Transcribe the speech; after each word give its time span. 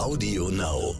Audio 0.00 0.48
Now. 0.48 0.94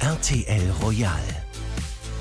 RTL 0.00 0.70
Royal. 0.82 1.14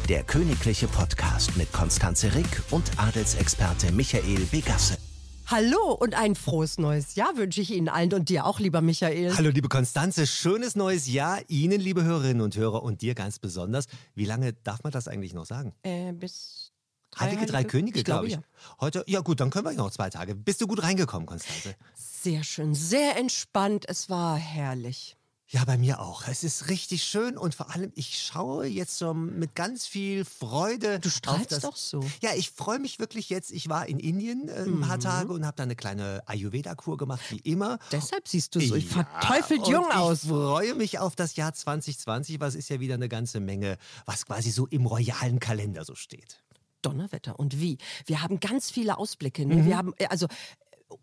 Der 0.08 0.24
königliche 0.24 0.88
Podcast 0.88 1.58
mit 1.58 1.74
Konstanze 1.74 2.34
Rick 2.36 2.64
und 2.72 2.90
Adelsexperte 2.96 3.92
Michael 3.92 4.46
Begasse. 4.50 4.98
Hallo 5.46 5.92
und 5.92 6.16
ein 6.16 6.36
frohes 6.36 6.78
neues 6.78 7.16
Jahr 7.16 7.36
wünsche 7.36 7.60
ich 7.60 7.72
Ihnen 7.72 7.90
allen 7.90 8.14
und 8.14 8.30
dir 8.30 8.46
auch, 8.46 8.62
lieber 8.62 8.80
Michael. 8.80 9.36
Hallo, 9.36 9.50
liebe 9.50 9.68
Konstanze, 9.68 10.26
schönes 10.26 10.78
neues 10.78 11.12
Jahr 11.12 11.42
Ihnen, 11.50 11.82
liebe 11.82 12.06
Hörerinnen 12.06 12.42
und 12.42 12.56
Hörer 12.56 12.82
und 12.82 13.02
dir 13.02 13.14
ganz 13.14 13.40
besonders. 13.40 13.88
Wie 14.16 14.26
lange 14.26 14.54
darf 14.54 14.84
man 14.84 14.94
das 14.94 15.10
eigentlich 15.10 15.34
noch 15.34 15.46
sagen? 15.46 15.74
Äh, 15.84 16.14
bis 16.14 16.69
Heilige 17.18 17.46
drei 17.46 17.64
Könige, 17.64 18.00
ich 18.00 18.06
glaube, 18.06 18.28
glaube 18.28 18.42
ich. 18.44 18.50
ja. 18.68 18.76
Heute, 18.80 19.04
ja 19.08 19.22
gut, 19.22 19.40
dann 19.40 19.50
können 19.50 19.66
wir 19.66 19.74
noch 19.74 19.92
zwei 19.92 20.10
Tage. 20.10 20.36
Bist 20.36 20.62
du 20.62 20.68
gut 20.68 20.84
reingekommen, 20.84 21.26
Konstanze? 21.26 21.76
Sehr 21.96 22.44
schön, 22.44 22.76
sehr 22.76 23.18
entspannt. 23.18 23.86
Es 23.88 24.10
war 24.10 24.38
herrlich. 24.38 25.16
Ja, 25.52 25.66
bei 25.66 25.80
mir 25.80 26.00
auch. 26.00 26.28
Es 26.28 26.44
ist 26.44 26.70
richtig 26.70 27.04
schön 27.04 27.36
und 27.36 27.56
vor 27.56 27.74
allem, 27.74 27.92
ich 27.96 28.22
schaue 28.22 28.68
jetzt 28.68 29.00
so 29.00 29.16
mit 29.16 29.56
ganz 29.56 29.88
viel 29.88 30.24
Freude. 30.24 31.00
Du 31.00 31.10
strahlst 31.10 31.52
das, 31.52 31.62
doch 31.62 31.76
so. 31.76 32.02
Ja, 32.22 32.36
ich 32.36 32.52
freue 32.52 32.78
mich 32.78 33.00
wirklich 33.00 33.32
jetzt. 33.32 33.50
Ich 33.50 33.68
war 33.68 33.88
in 33.88 33.98
Indien 33.98 34.48
äh, 34.48 34.66
ein 34.66 34.76
Mhm. 34.76 34.82
paar 34.82 35.00
Tage 35.00 35.34
und 35.34 35.48
habe 35.48 35.56
da 35.58 35.64
eine 35.64 35.76
kleine 35.76 36.22
Ayurveda-Kur 36.28 36.98
gemacht, 36.98 37.22
wie 37.30 37.40
immer. 37.40 37.80
Deshalb 37.92 38.28
siehst 38.28 38.54
du 38.54 38.60
so 38.60 38.76
Ja, 38.76 38.86
verteufelt 39.04 39.66
jung 39.68 39.92
aus. 39.92 40.26
Ich 40.26 40.30
freue 40.30 40.76
mich 40.76 41.00
auf 41.00 41.16
das 41.16 41.36
Jahr 41.36 41.52
2020, 41.52 42.40
was 42.40 42.54
ist 42.54 42.70
ja 42.70 42.80
wieder 42.80 42.94
eine 42.94 43.10
ganze 43.10 43.40
Menge, 43.40 43.80
was 44.06 44.28
quasi 44.28 44.52
so 44.52 44.68
im 44.68 44.86
royalen 44.86 45.40
Kalender 45.40 45.84
so 45.84 45.96
steht. 45.96 46.44
Donnerwetter. 46.82 47.40
Und 47.40 47.60
wie? 47.60 47.78
Wir 48.06 48.22
haben 48.22 48.40
ganz 48.40 48.70
viele 48.72 48.98
Ausblicke. 48.98 49.46
Mhm. 49.46 49.56
Ne? 49.56 49.66
Wir 49.66 49.78
haben 49.78 49.94
äh, 49.98 50.08
also 50.08 50.26
äh, 50.28 50.30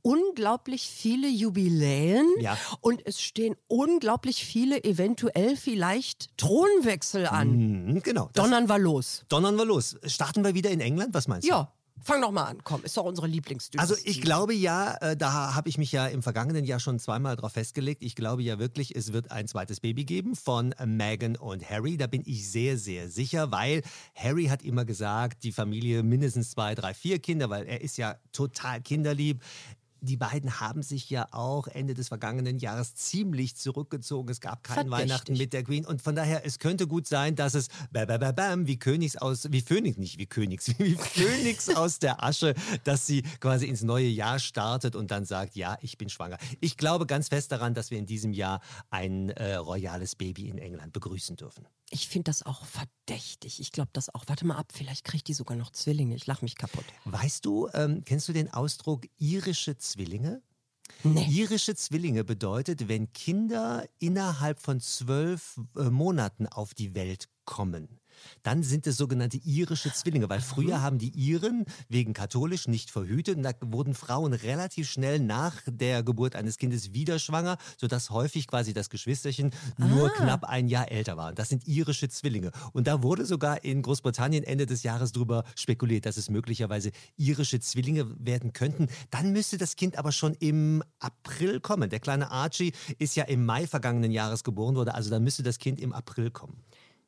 unglaublich 0.03 0.87
viele 0.89 1.29
Jubiläen 1.29 2.27
Ja. 2.41 2.57
und 2.81 3.05
es 3.07 3.21
stehen 3.21 3.57
unglaublich 3.69 4.45
viele 4.45 4.83
eventuell 4.85 5.57
vielleicht 5.57 6.37
Thronwechsel 6.39 7.27
an. 7.27 7.87
Mhm, 7.89 8.03
genau. 8.03 8.31
Donnern 8.35 8.69
wir 8.69 8.79
los. 8.79 9.25
donnern 9.29 9.57
wir 9.57 9.65
los. 9.65 9.97
Starten 10.05 10.45
wir 10.45 10.55
wieder 10.55 10.71
in 10.71 10.81
England? 10.81 11.15
Was 11.15 11.29
meinst 11.29 11.47
du? 11.47 11.51
Ja, 11.53 11.73
fang 12.03 12.21
doch 12.21 12.31
mal 12.31 12.45
an. 12.45 12.59
Komm, 12.65 12.85
ist 12.85 12.97
doch 12.97 13.05
unsere 13.05 13.27
Lieblingsdynastie. 13.27 13.95
Also 13.95 14.09
ich 14.09 14.21
glaube 14.21 14.55
ja, 14.55 14.97
äh, 15.01 15.17
da 15.17 15.55
habe 15.55 15.69
ich 15.69 15.79
mich 15.79 15.93
ja 15.93 16.07
im 16.07 16.23
vergangenen 16.23 16.65
Jahr 16.65 16.81
schon 16.81 16.99
zweimal 16.99 17.37
drauf 17.37 17.53
festgelegt. 17.53 18.03
Ich 18.03 18.15
glaube 18.15 18.43
ja 18.43 18.59
wirklich, 18.59 18.95
es 18.95 19.13
wird 19.13 19.31
ein 19.31 19.49
zweites 19.49 19.81
Baby 19.81 20.05
geben 20.05 20.37
von 20.37 20.73
äh, 20.73 20.87
Meghan 20.87 21.37
und 21.37 21.69
Harry. 21.69 21.97
Da 21.97 22.07
bin 22.07 22.23
ich 22.27 22.51
sehr, 22.51 22.79
sehr 22.79 23.09
sicher, 23.09 23.51
weil 23.51 23.83
Harry 24.15 24.47
hat 24.47 24.63
immer 24.63 24.85
gesagt, 24.85 25.43
die 25.45 25.53
Familie 25.53 26.03
mindestens 26.03 26.51
zwei, 26.51 26.75
drei, 26.75 26.95
vier 26.95 27.19
Kinder, 27.19 27.51
weil 27.51 27.67
er 27.67 27.81
ist 27.81 27.97
ja 27.97 28.17
total 28.33 28.81
kinderlieb. 28.81 29.43
Die 30.07 30.17
beiden 30.17 30.61
haben 30.61 30.83
sich 30.83 31.11
ja 31.11 31.27
auch 31.33 31.67
Ende 31.67 31.95
des 31.95 32.09
vergangenen 32.09 32.59
Jahres 32.59 32.95
ziemlich 32.95 33.57
zurückgezogen. 33.57 34.31
Es 34.31 34.41
gab 34.41 34.63
kein 34.63 34.89
Verdächtig. 34.89 35.11
Weihnachten 35.11 35.37
mit 35.37 35.53
der 35.53 35.65
Queen 35.65 35.85
und 35.85 36.01
von 36.01 36.15
daher 36.15 36.47
es 36.47 36.61
könnte 36.61 36.87
gut 36.87 37.09
sein, 37.09 37.35
dass 37.35 37.55
es 37.55 37.69
bam, 37.91 38.07
bam, 38.07 38.21
bam, 38.21 38.35
bam, 38.35 38.67
wie 38.67 38.79
Königs 38.79 39.17
aus 39.17 39.49
wie 39.51 39.61
Phönix 39.61 39.99
nicht 39.99 40.19
wie 40.19 40.27
Königs 40.27 40.69
wie 40.79 40.95
Phönix 40.95 41.69
aus 41.69 41.99
der 41.99 42.23
Asche, 42.23 42.55
dass 42.85 43.07
sie 43.07 43.23
quasi 43.41 43.67
ins 43.67 43.83
neue 43.83 44.07
Jahr 44.07 44.39
startet 44.39 44.95
und 44.95 45.11
dann 45.11 45.25
sagt, 45.25 45.57
ja, 45.57 45.77
ich 45.81 45.99
bin 45.99 46.09
schwanger. 46.09 46.39
Ich 46.61 46.77
glaube 46.77 47.07
ganz 47.07 47.29
fest 47.29 47.51
daran, 47.51 47.75
dass 47.75 47.91
wir 47.91 47.99
in 47.99 48.07
diesem 48.07 48.33
Jahr 48.33 48.61
ein 48.91 49.31
äh, 49.31 49.57
royales 49.57 50.15
Baby 50.15 50.49
in 50.49 50.59
England 50.59 50.93
begrüßen 50.93 51.35
dürfen. 51.35 51.67
Ich 51.91 52.09
finde 52.09 52.25
das 52.25 52.45
auch 52.45 52.65
verdächtig. 52.65 53.61
Ich 53.61 53.71
glaube 53.71 53.91
das 53.93 54.13
auch. 54.15 54.25
Warte 54.27 54.45
mal 54.45 54.57
ab, 54.57 54.73
vielleicht 54.73 55.05
kriegt 55.05 55.29
die 55.29 55.35
sogar 55.35 55.57
noch 55.57 55.71
Zwillinge. 55.71 56.17
Ich 56.17 56.27
lach 56.27 56.43
mich 56.43 56.57
kaputt. 56.57 56.85
Weißt 57.05 57.45
du, 57.45 57.69
ähm, 57.75 58.03
kennst 58.05 58.29
du 58.29 58.33
den 58.33 58.53
Ausdruck 58.53 59.07
irische 59.19 59.77
Zwillinge? 59.77 60.43
Nee. 61.05 61.27
Irische 61.29 61.75
Zwillinge 61.75 62.25
bedeutet, 62.25 62.89
wenn 62.89 63.13
Kinder 63.13 63.85
innerhalb 63.99 64.61
von 64.61 64.81
zwölf 64.81 65.61
äh, 65.77 65.91
Monaten 65.91 66.47
auf 66.47 66.75
die 66.75 66.95
Welt 66.95 67.29
kommen, 67.45 68.01
dann 68.43 68.63
sind 68.63 68.87
es 68.87 68.97
sogenannte 68.97 69.39
irische 69.39 69.93
Zwillinge, 69.93 70.29
weil 70.29 70.41
früher 70.41 70.83
haben 70.83 70.99
die 70.99 71.11
Iren 71.11 71.65
wegen 71.89 72.13
katholisch 72.13 72.69
nicht 72.69 72.91
verhütet 72.91 73.37
und 73.37 73.43
da 73.43 73.53
wurden 73.61 73.95
Frauen 73.95 74.33
relativ 74.33 74.89
schnell 74.89 75.19
nach 75.21 75.55
der 75.67 76.03
Geburt 76.03 76.37
eines 76.37 76.59
Kindes 76.59 76.93
wieder 76.93 77.19
schwanger, 77.19 77.59
sodass 77.79 78.11
häufig 78.11 78.47
quasi 78.47 78.73
das 78.73 78.91
Geschwisterchen 78.91 79.51
nur 79.79 80.11
knapp 80.11 80.45
ein 80.45 80.69
Jahr 80.69 80.91
älter 80.91 81.17
war. 81.17 81.33
Das 81.33 81.49
sind 81.49 81.67
irische 81.67 82.09
Zwillinge. 82.09 82.51
Und 82.73 82.87
da 82.87 83.03
wurde 83.03 83.25
sogar 83.25 83.65
in 83.65 83.83
Großbritannien 83.83 84.45
Ende 84.45 84.67
des 84.67 84.83
Jahres 84.83 85.13
drüber 85.13 85.45
spekuliert, 85.55 86.07
dass 86.07 86.17
es 86.17 86.31
möglicherweise 86.31 86.91
irische 87.17 87.61
Zwillinge 87.61 88.07
werden 88.19 88.53
könnten. 88.53 88.89
Dann 89.11 89.33
müsste 89.33 89.59
das 89.59 89.77
Kind 89.77 89.99
aber 89.99 90.13
schon 90.13 90.35
im 90.35 90.83
April 90.99 91.61
kommen. 91.61 91.91
Der 91.91 92.01
kleine 92.01 92.31
Archie 92.31 92.73
ist 92.99 93.17
ja 93.17 93.25
im 93.25 93.45
Mai 93.45 93.67
vergangenen 93.67 94.11
Jahres 94.11 94.45
geboren 94.45 94.77
worden, 94.77 94.91
also 94.91 95.11
dann 95.11 95.25
müsste 95.25 95.43
das 95.43 95.59
Kind 95.59 95.81
im 95.81 95.93
April 95.93 96.31
kommen. 96.31 96.63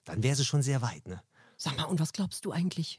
Dann 0.08 0.22
wäre 0.22 0.34
sie 0.34 0.44
schon 0.44 0.62
sehr 0.62 0.80
weit, 0.80 1.06
ne? 1.06 1.22
Sag 1.58 1.76
mal, 1.76 1.84
und 1.84 2.00
was 2.00 2.14
glaubst 2.14 2.44
du 2.46 2.52
eigentlich? 2.52 2.98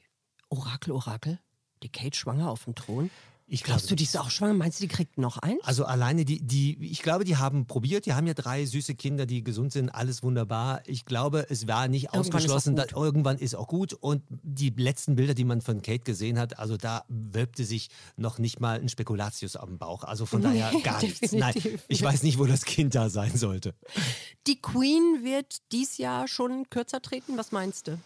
Orakel, 0.50 0.94
Orakel? 0.94 1.40
Die 1.81 1.90
Kate 1.90 2.16
schwanger 2.16 2.52
auf 2.52 2.66
dem 2.66 2.75
Thron? 2.75 3.09
Ich 3.51 3.63
Glaubst 3.63 3.87
glaube 3.87 3.89
du, 3.89 3.95
die 3.95 4.03
ist 4.03 4.17
auch 4.17 4.29
schwanger? 4.29 4.53
Meinst 4.53 4.79
du, 4.79 4.83
die 4.83 4.87
kriegt 4.87 5.17
noch 5.17 5.37
eins? 5.37 5.59
Also 5.63 5.85
alleine 5.85 6.23
die, 6.23 6.39
die, 6.39 6.77
ich 6.85 7.01
glaube, 7.01 7.23
die 7.23 7.37
haben 7.37 7.65
probiert, 7.65 8.05
die 8.05 8.13
haben 8.13 8.27
ja 8.27 8.35
drei 8.35 8.65
süße 8.65 8.95
Kinder, 8.95 9.25
die 9.25 9.43
gesund 9.43 9.73
sind, 9.73 9.89
alles 9.89 10.21
wunderbar. 10.21 10.81
Ich 10.85 11.05
glaube, 11.05 11.47
es 11.49 11.67
war 11.67 11.87
nicht 11.87 12.05
Irgendwann 12.05 12.21
ist 12.21 12.27
ausgeschlossen, 12.35 12.75
dass 12.75 12.91
irgendwann 12.91 13.37
ist 13.37 13.55
auch 13.55 13.67
gut. 13.67 13.93
Und 13.93 14.21
die 14.29 14.69
letzten 14.69 15.15
Bilder, 15.15 15.33
die 15.33 15.45
man 15.45 15.61
von 15.61 15.81
Kate 15.81 16.03
gesehen 16.03 16.37
hat, 16.37 16.59
also 16.59 16.77
da 16.77 17.03
wölbte 17.09 17.65
sich 17.65 17.89
noch 18.17 18.37
nicht 18.37 18.59
mal 18.59 18.79
ein 18.79 18.87
Spekulatius 18.87 19.55
am 19.55 19.77
Bauch. 19.77 20.03
Also 20.03 20.25
von 20.25 20.41
daher 20.41 20.71
Nee, 20.71 20.81
gar 20.83 21.01
nichts. 21.01 21.31
Nein, 21.31 21.55
ich 21.87 22.01
weiß 22.01 22.23
nicht, 22.23 22.37
wo 22.37 22.45
das 22.45 22.66
Kind 22.66 22.95
da 22.95 23.09
sein 23.09 23.35
sollte. 23.35 23.73
Die 24.47 24.61
Queen 24.61 25.23
wird 25.23 25.57
dies 25.71 25.97
Jahr 25.97 26.27
schon 26.27 26.69
kürzer 26.69 27.01
treten. 27.01 27.37
Was 27.37 27.51
meinst 27.51 27.87
du? 27.87 27.97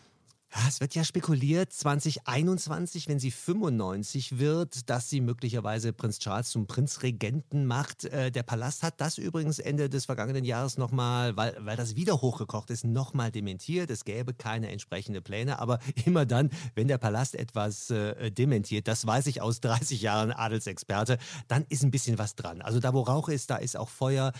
Ja, 0.55 0.67
Es 0.67 0.81
wird 0.81 0.93
ja 0.93 1.03
spekuliert, 1.03 1.73
2021, 1.73 3.07
wenn 3.07 3.17
sie 3.17 3.31
95 3.31 4.37
wird, 4.37 4.87
dass 4.87 5.09
sie 5.09 5.19
möglicherweise 5.19 5.93
Prinz 5.93 6.19
Charles 6.19 6.51
zum 6.51 6.67
Prinzregenten 6.67 7.65
macht. 7.65 8.03
Äh, 8.05 8.29
Der 8.29 8.43
Palast 8.43 8.83
hat 8.83 9.01
das 9.01 9.17
übrigens 9.17 9.57
Ende 9.57 9.89
des 9.89 10.05
vergangenen 10.05 10.45
Jahres 10.45 10.77
nochmal, 10.77 11.35
weil, 11.37 11.57
weil 11.61 11.75
das 11.75 11.95
wieder 11.95 12.21
hochgekocht 12.21 12.69
ist, 12.69 12.85
nochmal 12.85 13.31
dementiert. 13.31 13.89
Es 13.89 14.05
gäbe 14.05 14.35
keine 14.35 14.69
entsprechende 14.69 15.21
Pläne, 15.23 15.57
aber 15.57 15.79
immer 16.05 16.27
dann, 16.27 16.51
wenn 16.75 16.87
der 16.87 16.99
Palast 16.99 17.33
etwas 17.33 17.89
äh, 17.89 18.29
dementiert, 18.31 18.87
das 18.87 19.07
weiß 19.07 19.25
ich 19.27 19.41
aus 19.41 19.59
30 19.59 20.03
Jahren 20.03 20.31
Adelsexperte, 20.31 21.17
dann 21.47 21.65
ist 21.69 21.83
ein 21.83 21.89
bisschen 21.89 22.19
was 22.19 22.35
dran. 22.35 22.61
Also 22.61 22.79
da, 22.79 22.93
wo 22.93 23.01
Rauch 23.01 23.27
ist, 23.27 23.49
da 23.49 23.55
ist 23.55 23.75
auch 23.75 23.89
Feuer 23.89 24.33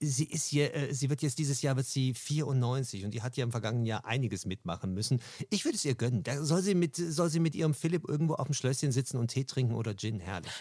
sie 0.00 0.24
ist 0.24 0.46
hier, 0.46 0.74
äh, 0.74 0.94
sie 0.94 1.10
wird 1.10 1.22
jetzt 1.22 1.38
dieses 1.38 1.62
Jahr 1.62 1.76
wird 1.76 1.86
sie 1.86 2.14
94 2.14 3.04
und 3.04 3.12
die 3.12 3.22
hat 3.22 3.36
ja 3.36 3.44
im 3.44 3.50
vergangenen 3.50 3.86
Jahr 3.86 4.04
einiges 4.04 4.46
mitmachen 4.46 4.92
müssen. 4.92 5.20
Ich 5.50 5.64
würde 5.64 5.76
es 5.76 5.84
ihr 5.84 5.94
gönnen. 5.94 6.22
Da 6.22 6.44
soll 6.44 6.62
sie 6.62 6.74
mit, 6.74 6.96
soll 6.96 7.30
sie 7.30 7.40
mit 7.40 7.54
ihrem 7.54 7.74
Philipp 7.74 8.08
irgendwo 8.08 8.34
auf 8.34 8.46
dem 8.46 8.54
Schlösschen 8.54 8.92
sitzen 8.92 9.16
und 9.16 9.28
Tee 9.28 9.44
trinken 9.44 9.74
oder 9.74 9.96
Gin, 9.96 10.20
herrlich. 10.20 10.52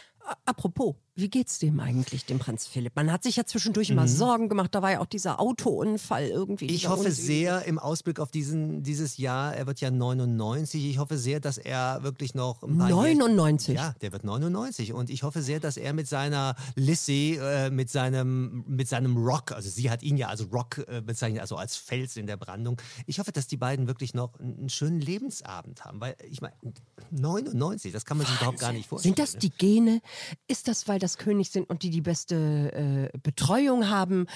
Apropos, 0.45 0.95
wie 1.17 1.29
geht's 1.29 1.59
dem 1.59 1.79
eigentlich, 1.79 2.25
dem 2.25 2.39
Prinz 2.39 2.67
Philipp? 2.67 2.93
Man 2.97 3.09
hat 3.09 3.23
sich 3.23 3.37
ja 3.37 3.45
zwischendurch 3.45 3.89
immer 3.89 4.05
Sorgen 4.05 4.49
gemacht. 4.49 4.75
Da 4.75 4.81
war 4.81 4.91
ja 4.91 4.99
auch 4.99 5.05
dieser 5.05 5.39
Autounfall 5.39 6.27
irgendwie. 6.27 6.65
Mhm. 6.65 6.73
Ich 6.73 6.89
hoffe 6.89 7.05
Unsinn. 7.05 7.25
sehr 7.25 7.65
im 7.65 7.79
Ausblick 7.79 8.19
auf 8.19 8.31
diesen, 8.31 8.83
dieses 8.83 9.15
Jahr, 9.15 9.55
er 9.55 9.65
wird 9.65 9.79
ja 9.79 9.91
99, 9.91 10.83
ich 10.83 10.97
hoffe 10.97 11.17
sehr, 11.17 11.39
dass 11.39 11.57
er 11.57 12.03
wirklich 12.03 12.35
noch 12.35 12.63
ein 12.63 12.77
paar 12.77 12.89
99? 12.89 13.75
Ja, 13.75 13.95
der 14.01 14.11
wird 14.11 14.25
99 14.25 14.91
und 14.91 15.09
ich 15.09 15.23
hoffe 15.23 15.41
sehr, 15.41 15.61
dass 15.61 15.77
er 15.77 15.93
mit 15.93 16.09
seiner 16.09 16.55
Lissy, 16.75 17.39
äh, 17.41 17.69
mit 17.69 17.89
seinem, 17.89 18.65
mit 18.67 18.89
seinem 18.89 19.15
Rock, 19.15 19.53
also 19.53 19.69
sie 19.69 19.89
hat 19.89 20.03
ihn 20.03 20.17
ja 20.17 20.27
als 20.27 20.51
Rock 20.51 20.85
äh, 20.89 21.01
bezeichnet, 21.01 21.39
also 21.39 21.55
als 21.55 21.77
Fels 21.77 22.17
in 22.17 22.27
der 22.27 22.35
Brandung. 22.35 22.81
Ich 23.05 23.19
hoffe, 23.19 23.31
dass 23.31 23.47
die 23.47 23.57
beiden 23.57 23.87
wirklich 23.87 24.13
noch 24.13 24.37
einen, 24.37 24.67
schönen 24.67 24.99
Lebensabend 24.99 25.85
haben, 25.85 26.01
weil 26.01 26.17
ich 26.29 26.41
meine, 26.41 26.55
99, 27.11 27.93
das 27.93 28.03
kann 28.03 28.17
man 28.17 28.27
sich 28.27 28.35
überhaupt 28.35 28.59
gar 28.59 28.73
nicht 28.73 28.89
vorstellen. 28.89 29.15
Sind 29.15 29.19
das 29.19 29.37
die 29.37 29.51
Gene? 29.51 30.01
Ist 30.47 30.67
das, 30.67 30.89
weil 30.89 30.99
das 31.05 31.17
König 31.17 31.51
sind 31.51 31.69
und 31.69 31.83
die 31.83 31.89
die 31.89 32.01
beste 32.01 33.11
äh, 33.13 33.17
Betreuung 33.19 33.89
haben? 33.89 34.27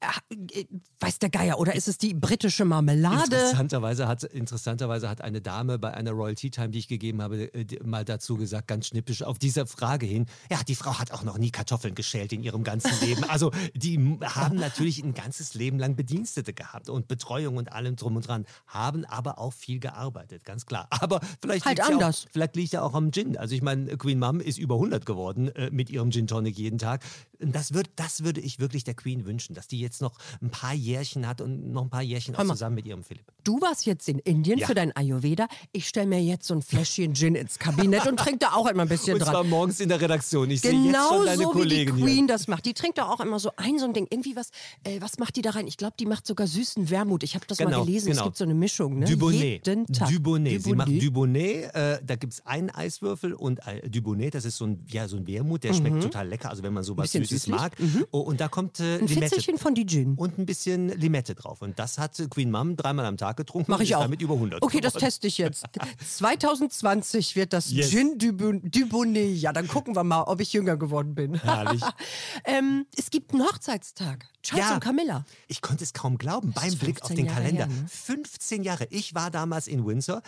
Äh, 0.00 0.64
weiß 1.00 1.18
der 1.18 1.30
Geier. 1.30 1.58
Oder 1.58 1.74
ist 1.74 1.88
es 1.88 1.98
die 1.98 2.14
britische 2.14 2.64
Marmelade? 2.64 3.24
Interessanterweise 3.24 4.06
hat, 4.06 4.22
interessanterweise 4.24 5.08
hat 5.08 5.22
eine 5.22 5.40
Dame 5.40 5.78
bei 5.78 5.92
einer 5.92 6.12
Royal 6.12 6.34
Tea 6.34 6.50
Time, 6.50 6.68
die 6.68 6.78
ich 6.78 6.88
gegeben 6.88 7.22
habe, 7.22 7.52
äh, 7.54 7.66
mal 7.84 8.04
dazu 8.04 8.36
gesagt, 8.36 8.68
ganz 8.68 8.88
schnippisch, 8.88 9.22
auf 9.22 9.38
diese 9.38 9.66
Frage 9.66 10.06
hin, 10.06 10.26
ja, 10.50 10.58
die 10.66 10.74
Frau 10.74 10.98
hat 10.98 11.12
auch 11.12 11.24
noch 11.24 11.38
nie 11.38 11.50
Kartoffeln 11.50 11.94
geschält 11.94 12.32
in 12.32 12.42
ihrem 12.42 12.62
ganzen 12.62 12.92
Leben. 13.06 13.24
Also 13.24 13.50
die 13.74 13.98
haben 14.22 14.56
natürlich 14.56 15.02
ein 15.02 15.14
ganzes 15.14 15.54
Leben 15.54 15.78
lang 15.78 15.96
Bedienstete 15.96 16.52
gehabt 16.52 16.88
und 16.88 17.08
Betreuung 17.08 17.56
und 17.56 17.72
allem 17.72 17.96
drum 17.96 18.16
und 18.16 18.26
dran, 18.26 18.44
haben 18.66 19.04
aber 19.04 19.38
auch 19.38 19.52
viel 19.52 19.80
gearbeitet, 19.80 20.44
ganz 20.44 20.66
klar. 20.66 20.86
Aber 20.90 21.20
vielleicht 21.40 21.64
Halt 21.64 21.78
liegt's 21.78 22.00
ja. 22.00 22.08
Auch, 22.08 22.14
vielleicht 22.32 22.56
liegt 22.56 22.72
ja 22.72 22.82
auch 22.82 22.94
am 22.94 23.12
Gin. 23.12 23.36
Also 23.36 23.54
ich 23.54 23.62
meine, 23.62 23.96
Queen 23.96 24.18
Mom 24.18 24.40
ist 24.40 24.58
über 24.58 24.76
100 24.76 25.06
geworden 25.06 25.48
äh, 25.54 25.70
mit 25.70 25.90
ihrem 25.90 26.10
Gin 26.10 26.17
Tonic 26.26 26.58
jeden 26.58 26.78
Tag. 26.78 27.04
Das, 27.40 27.72
würd, 27.72 27.88
das 27.94 28.24
würde 28.24 28.40
ich 28.40 28.58
wirklich 28.58 28.82
der 28.82 28.94
Queen 28.94 29.24
wünschen, 29.24 29.54
dass 29.54 29.68
die 29.68 29.78
jetzt 29.78 30.02
noch 30.02 30.18
ein 30.42 30.50
paar 30.50 30.74
Jährchen 30.74 31.28
hat 31.28 31.40
und 31.40 31.70
noch 31.72 31.82
ein 31.82 31.90
paar 31.90 32.02
Jährchen 32.02 32.34
auch 32.34 32.42
mal. 32.42 32.54
zusammen 32.54 32.74
mit 32.74 32.84
ihrem 32.86 33.04
Philipp. 33.04 33.26
Du 33.44 33.60
warst 33.60 33.86
jetzt 33.86 34.08
in 34.08 34.18
Indien 34.18 34.58
Ja. 34.58 34.66
für 34.66 34.74
dein 34.74 34.90
Ayurveda. 34.96 35.46
Ich 35.70 35.86
stelle 35.86 36.08
mir 36.08 36.20
jetzt 36.20 36.48
so 36.48 36.54
ein 36.54 36.62
Fläschchen 36.62 37.14
Gin 37.14 37.36
ins 37.36 37.60
Kabinett 37.60 38.08
und 38.08 38.16
trinke 38.18 38.38
da 38.40 38.54
auch 38.54 38.66
immer 38.66 38.82
ein 38.82 38.88
bisschen 38.88 39.14
Und 39.14 39.22
zwar 39.22 39.34
dran. 39.34 39.48
morgens 39.50 39.78
in 39.78 39.88
der 39.88 40.00
Redaktion. 40.00 40.50
Ich 40.50 40.62
sehe 40.62 40.72
jetzt 40.72 40.82
Genau 40.86 41.08
schon 41.18 41.26
deine 41.26 41.42
so 41.44 41.50
wie 41.50 41.52
die 41.52 41.58
Kollegen 41.60 41.92
Queen 41.96 42.08
hier. 42.16 42.26
das 42.26 42.48
macht. 42.48 42.66
Die 42.66 42.74
trinkt 42.74 42.98
da 42.98 43.08
auch 43.08 43.20
immer 43.20 43.38
so 43.38 43.52
ein, 43.56 43.78
so 43.78 43.84
ein 43.84 43.92
Ding. 43.92 44.08
Irgendwie 44.10 44.34
was, 44.34 44.50
äh, 44.82 45.00
was 45.00 45.18
macht 45.18 45.36
die 45.36 45.42
da 45.42 45.50
rein? 45.50 45.68
Ich 45.68 45.76
glaube, 45.76 45.94
die 46.00 46.06
macht 46.06 46.26
sogar 46.26 46.48
süßen 46.48 46.90
Wermut. 46.90 47.22
Ich 47.22 47.36
habe 47.36 47.46
das 47.46 47.60
mal 47.60 47.66
Genau, 47.66 47.84
gelesen. 47.84 48.10
genau. 48.10 48.22
Es 48.22 48.24
gibt 48.26 48.36
so 48.36 48.44
eine 48.44 48.54
Mischung, 48.54 48.98
ne? 48.98 49.04
Dubonnet. 49.06 49.64
Jeden 49.64 49.86
Tag. 49.86 50.10
Dubonnet. 50.10 50.64
Sie 50.64 50.72
macht 50.74 50.88
Dubonnet. 50.90 51.72
Äh, 51.72 52.00
da 52.04 52.16
gibt 52.16 52.32
es 52.32 52.44
einen 52.44 52.70
Eiswürfel 52.70 53.32
und 53.32 53.60
äh, 53.64 53.88
Dubonnet, 53.88 54.34
das 54.34 54.44
ist 54.44 54.56
so 54.56 54.64
ein, 54.66 54.84
ja, 54.88 55.06
so 55.06 55.16
ein 55.16 55.26
Wermut, 55.28 55.62
der 55.62 55.72
schmeckt 55.72 56.02
total 56.10 56.28
lecker. 56.28 56.50
Also 56.50 56.62
wenn 56.62 56.72
man 56.72 56.82
sowas 56.84 57.12
Mhm. 57.14 57.18
Süßes 57.24 57.42
süßlich. 57.44 57.54
mag. 57.56 57.76
Oh, 58.10 58.20
und 58.20 58.40
da 58.40 58.48
kommt 58.48 58.80
äh, 58.80 58.94
Ein 58.98 59.06
Limette 59.06 59.20
Fitzelchen 59.28 59.58
von 59.58 59.74
die 59.74 59.86
Gin. 59.86 60.14
und 60.16 60.38
ein 60.38 60.46
bisschen 60.46 60.88
Limette 60.88 61.34
drauf. 61.34 61.62
Und 61.62 61.78
das 61.78 61.98
hat 61.98 62.20
Queen 62.30 62.50
Mom 62.50 62.76
dreimal 62.76 63.04
am 63.06 63.16
Tag 63.16 63.36
getrunken. 63.36 63.70
Mache 63.70 63.82
ich 63.82 63.94
auch. 63.94 64.02
Damit 64.02 64.20
über 64.22 64.34
100. 64.34 64.62
Okay, 64.62 64.80
das 64.80 64.94
teste 64.94 65.26
ich 65.26 65.38
jetzt. 65.38 65.64
2020 66.08 67.36
wird 67.36 67.52
das 67.52 67.70
Yes. 67.70 67.90
Gin 67.90 68.18
Dubonnet. 68.18 69.36
Ja, 69.36 69.52
dann 69.52 69.68
gucken 69.68 69.94
wir 69.96 70.04
mal, 70.04 70.22
ob 70.22 70.40
ich 70.40 70.52
jünger 70.52 70.76
geworden 70.76 71.14
bin. 71.14 71.34
Herrlich. 71.34 71.82
ähm, 72.44 72.86
es 72.96 73.10
gibt 73.10 73.32
einen 73.32 73.42
Hochzeitstag. 73.42 74.26
Charles 74.42 74.66
Ja. 74.68 74.74
und 74.74 74.80
Camilla. 74.80 75.24
Ich 75.48 75.60
konnte 75.60 75.84
es 75.84 75.92
kaum 75.92 76.16
glauben 76.18 76.52
beim 76.52 76.74
Blick 76.76 77.02
auf 77.02 77.08
15 77.08 77.16
den 77.16 77.26
Jahre 77.26 77.36
Kalender. 77.42 77.66
her, 77.66 77.82
ne? 77.82 77.88
15 77.88 78.62
Jahre. 78.62 78.86
Ich 78.90 79.14
war 79.14 79.30
damals 79.30 79.66
in 79.66 79.84
Windsor. 79.86 80.22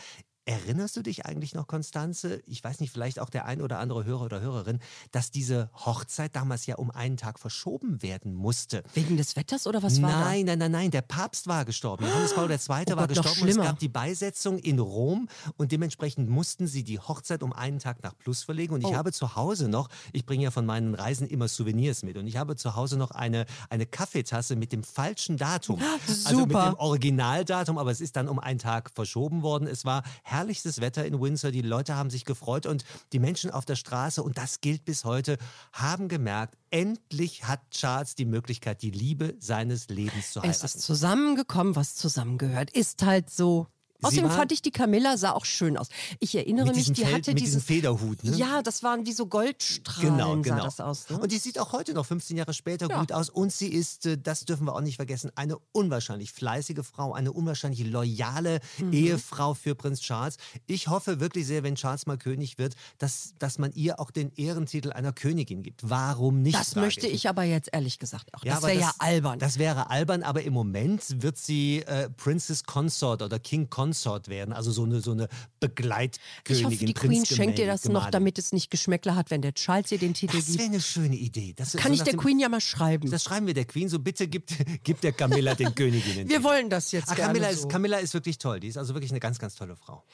Erinnerst 0.46 0.96
du 0.96 1.02
dich 1.02 1.26
eigentlich 1.26 1.54
noch, 1.54 1.66
Konstanze? 1.66 2.42
Ich 2.46 2.64
weiß 2.64 2.80
nicht, 2.80 2.90
vielleicht 2.92 3.20
auch 3.20 3.28
der 3.28 3.44
ein 3.44 3.60
oder 3.60 3.78
andere 3.78 4.04
Hörer 4.04 4.24
oder 4.24 4.40
Hörerin, 4.40 4.80
dass 5.12 5.30
diese 5.30 5.70
Hochzeit 5.74 6.34
damals 6.34 6.66
ja 6.66 6.76
um 6.76 6.90
einen 6.90 7.16
Tag 7.18 7.38
verschoben 7.38 8.02
werden 8.02 8.34
musste. 8.34 8.82
Wegen 8.94 9.16
des 9.18 9.36
Wetters 9.36 9.66
oder 9.66 9.82
was 9.82 10.00
war 10.00 10.10
Nein, 10.10 10.46
nein, 10.46 10.58
nein, 10.58 10.72
nein. 10.72 10.90
Der 10.90 11.02
Papst 11.02 11.46
war 11.46 11.64
gestorben. 11.66 12.06
Johannes 12.06 12.34
Paul 12.34 12.50
II. 12.50 12.56
Oh 12.58 12.68
war 12.70 13.06
Gott, 13.06 13.08
gestorben 13.08 13.42
und 13.42 13.48
es 13.50 13.56
gab 13.58 13.78
die 13.78 13.88
Beisetzung 13.88 14.58
in 14.58 14.78
Rom 14.78 15.28
und 15.58 15.72
dementsprechend 15.72 16.30
mussten 16.30 16.66
sie 16.66 16.84
die 16.84 16.98
Hochzeit 16.98 17.42
um 17.42 17.52
einen 17.52 17.78
Tag 17.78 18.02
nach 18.02 18.16
Plus 18.16 18.42
verlegen. 18.42 18.74
Und 18.74 18.80
ich 18.80 18.86
Oh. 18.88 18.94
habe 18.96 19.12
zu 19.12 19.36
Hause 19.36 19.68
noch, 19.68 19.88
ich 20.12 20.24
bringe 20.26 20.44
ja 20.44 20.50
von 20.50 20.64
meinen 20.66 20.94
Reisen 20.94 21.28
immer 21.28 21.48
Souvenirs 21.48 22.02
mit 22.02 22.16
und 22.16 22.26
ich 22.26 22.38
habe 22.38 22.56
zu 22.56 22.74
Hause 22.76 22.96
noch 22.96 23.10
eine, 23.10 23.44
eine 23.68 23.84
Kaffeetasse 23.86 24.56
mit 24.56 24.72
dem 24.72 24.82
falschen 24.84 25.36
Datum. 25.36 25.80
Also 26.24 26.40
mit 26.40 26.52
Super. 26.52 26.70
dem 26.70 26.74
Originaldatum, 26.76 27.76
aber 27.78 27.90
es 27.90 28.00
ist 28.00 28.16
dann 28.16 28.28
um 28.28 28.38
einen 28.38 28.58
Tag 28.58 28.90
verschoben 28.90 29.42
worden. 29.42 29.68
Es 29.68 29.84
war 29.84 30.02
herrlichstes 30.30 30.80
Wetter 30.80 31.04
in 31.04 31.20
Windsor. 31.20 31.50
Die 31.50 31.62
Leute 31.62 31.96
haben 31.96 32.10
sich 32.10 32.24
gefreut 32.24 32.66
und 32.66 32.84
die 33.12 33.18
Menschen 33.18 33.50
auf 33.50 33.64
der 33.64 33.76
Straße, 33.76 34.22
und 34.22 34.38
das 34.38 34.60
gilt 34.60 34.84
bis 34.84 35.04
heute, 35.04 35.38
haben 35.72 36.08
gemerkt, 36.08 36.56
endlich 36.70 37.44
hat 37.44 37.60
Charles 37.70 38.14
die 38.14 38.24
Möglichkeit, 38.24 38.82
die 38.82 38.90
Liebe 38.90 39.34
seines 39.38 39.88
Lebens 39.88 40.32
zu 40.32 40.40
da? 40.40 40.48
Es 40.48 40.58
heiraten. 40.58 40.78
ist 40.78 40.80
zusammengekommen, 40.82 41.76
was 41.76 41.94
zusammengehört. 41.94 42.70
Ist 42.70 43.02
halt 43.02 43.30
so. 43.30 43.66
Außerdem 44.02 44.30
fand 44.30 44.52
ich 44.52 44.62
die 44.62 44.70
Camilla 44.70 45.16
sah 45.16 45.32
auch 45.32 45.44
schön 45.44 45.76
aus. 45.76 45.88
Ich 46.18 46.34
erinnere 46.34 46.72
mich, 46.74 46.92
die 46.92 47.02
Feld- 47.02 47.14
hatte 47.14 47.30
mit 47.32 47.40
dieses 47.40 47.62
Federhut, 47.64 48.24
ne? 48.24 48.36
Ja, 48.36 48.62
das 48.62 48.82
waren 48.82 49.06
wie 49.06 49.12
so 49.12 49.26
Goldstrahlen 49.26 50.16
Genau, 50.16 50.36
genau. 50.40 50.56
sah 50.56 50.64
das 50.64 50.80
aus. 50.80 51.10
Ne? 51.10 51.18
Und 51.18 51.32
die 51.32 51.38
sieht 51.38 51.58
auch 51.58 51.72
heute 51.72 51.92
noch 51.94 52.06
15 52.06 52.36
Jahre 52.36 52.54
später 52.54 52.88
Ja. 52.88 53.00
gut 53.00 53.12
aus. 53.12 53.28
Und 53.30 53.52
sie 53.52 53.68
ist, 53.68 54.06
äh, 54.06 54.16
das 54.18 54.44
dürfen 54.44 54.66
wir 54.66 54.74
auch 54.74 54.80
nicht 54.80 54.96
vergessen, 54.96 55.30
eine 55.34 55.56
unwahrscheinlich 55.72 56.32
fleißige 56.32 56.84
Frau, 56.84 57.12
eine 57.12 57.32
unwahrscheinlich 57.32 57.84
loyale 57.86 58.60
Mhm. 58.78 58.92
Ehefrau 58.92 59.54
für 59.54 59.74
Prinz 59.74 60.00
Charles. 60.00 60.36
Ich 60.66 60.88
hoffe 60.88 61.20
wirklich 61.20 61.46
sehr, 61.46 61.62
wenn 61.62 61.74
Charles 61.74 62.06
mal 62.06 62.16
König 62.18 62.58
wird, 62.58 62.74
dass, 62.98 63.34
dass 63.38 63.58
man 63.58 63.72
ihr 63.72 64.00
auch 64.00 64.10
den 64.10 64.32
Ehrentitel 64.36 64.92
einer 64.92 65.12
Königin 65.12 65.62
gibt. 65.62 65.88
Warum 65.88 66.42
nicht? 66.42 66.56
das 66.58 66.74
möchte 66.76 67.06
ich 67.06 67.28
aber 67.28 67.42
jetzt 67.44 67.68
ehrlich 67.72 67.98
gesagt 67.98 68.32
auch. 68.34 68.44
Ja, 68.44 68.54
das 68.54 68.62
wäre 68.64 68.80
ja 68.80 68.92
albern. 68.98 69.38
Das 69.38 69.58
wäre 69.58 69.90
albern, 69.90 70.22
aber 70.22 70.42
im 70.42 70.52
Moment 70.52 71.22
wird 71.22 71.36
sie 71.38 71.80
äh, 71.82 72.08
Princess 72.10 72.64
Consort 72.64 73.22
oder 73.22 73.38
King 73.38 73.68
Consort 73.68 73.89
werden. 74.28 74.52
Also 74.52 74.72
so 74.72 74.84
eine, 74.84 75.00
so 75.00 75.12
eine 75.12 75.28
Begleitkönigin. 75.60 76.56
ich 76.56 76.64
hoffe, 76.64 76.84
die 76.86 76.94
Queen 76.94 77.24
schenkt 77.24 77.58
dir 77.58 77.66
das 77.66 77.84
noch, 77.88 78.10
damit 78.10 78.38
es 78.38 78.52
nicht 78.52 78.70
Geschmäckler 78.70 79.16
hat, 79.16 79.30
wenn 79.30 79.42
der 79.42 79.54
Charles 79.54 79.90
ihr 79.92 79.98
den 79.98 80.14
Titel 80.14 80.36
Das 80.36 80.48
wäre 80.48 80.58
gibt. 80.58 80.70
eine 80.70 80.80
schöne 80.80 81.16
Idee. 81.16 81.52
Das, 81.56 81.72
Kann 81.72 81.92
so 81.92 81.98
ich 81.98 82.02
der 82.02 82.14
dem- 82.14 82.20
Queen 82.20 82.38
ja 82.38 82.48
mal 82.48 82.60
schreiben. 82.60 83.10
Das 83.10 83.24
schreiben 83.24 83.46
wir 83.46 83.54
der 83.54 83.64
Queen, 83.64 83.88
so 83.88 83.98
bitte 83.98 84.28
gibt, 84.28 84.52
gibt 84.84 85.04
der 85.04 85.12
Camilla 85.12 85.54
den 85.54 85.74
Königinnen. 85.74 86.28
Wir 86.28 86.42
wollen 86.42 86.70
das 86.70 86.92
jetzt 86.92 87.08
gerne 87.14 87.22
Camilla, 87.32 87.52
so. 87.52 87.60
ist, 87.60 87.68
Camilla 87.68 87.98
ist 87.98 88.14
wirklich 88.14 88.38
toll. 88.38 88.60
Die 88.60 88.68
ist 88.68 88.76
also 88.76 88.94
wirklich 88.94 89.10
eine 89.10 89.20
ganz, 89.20 89.38
ganz 89.38 89.54
tolle 89.54 89.76
Frau. 89.76 90.04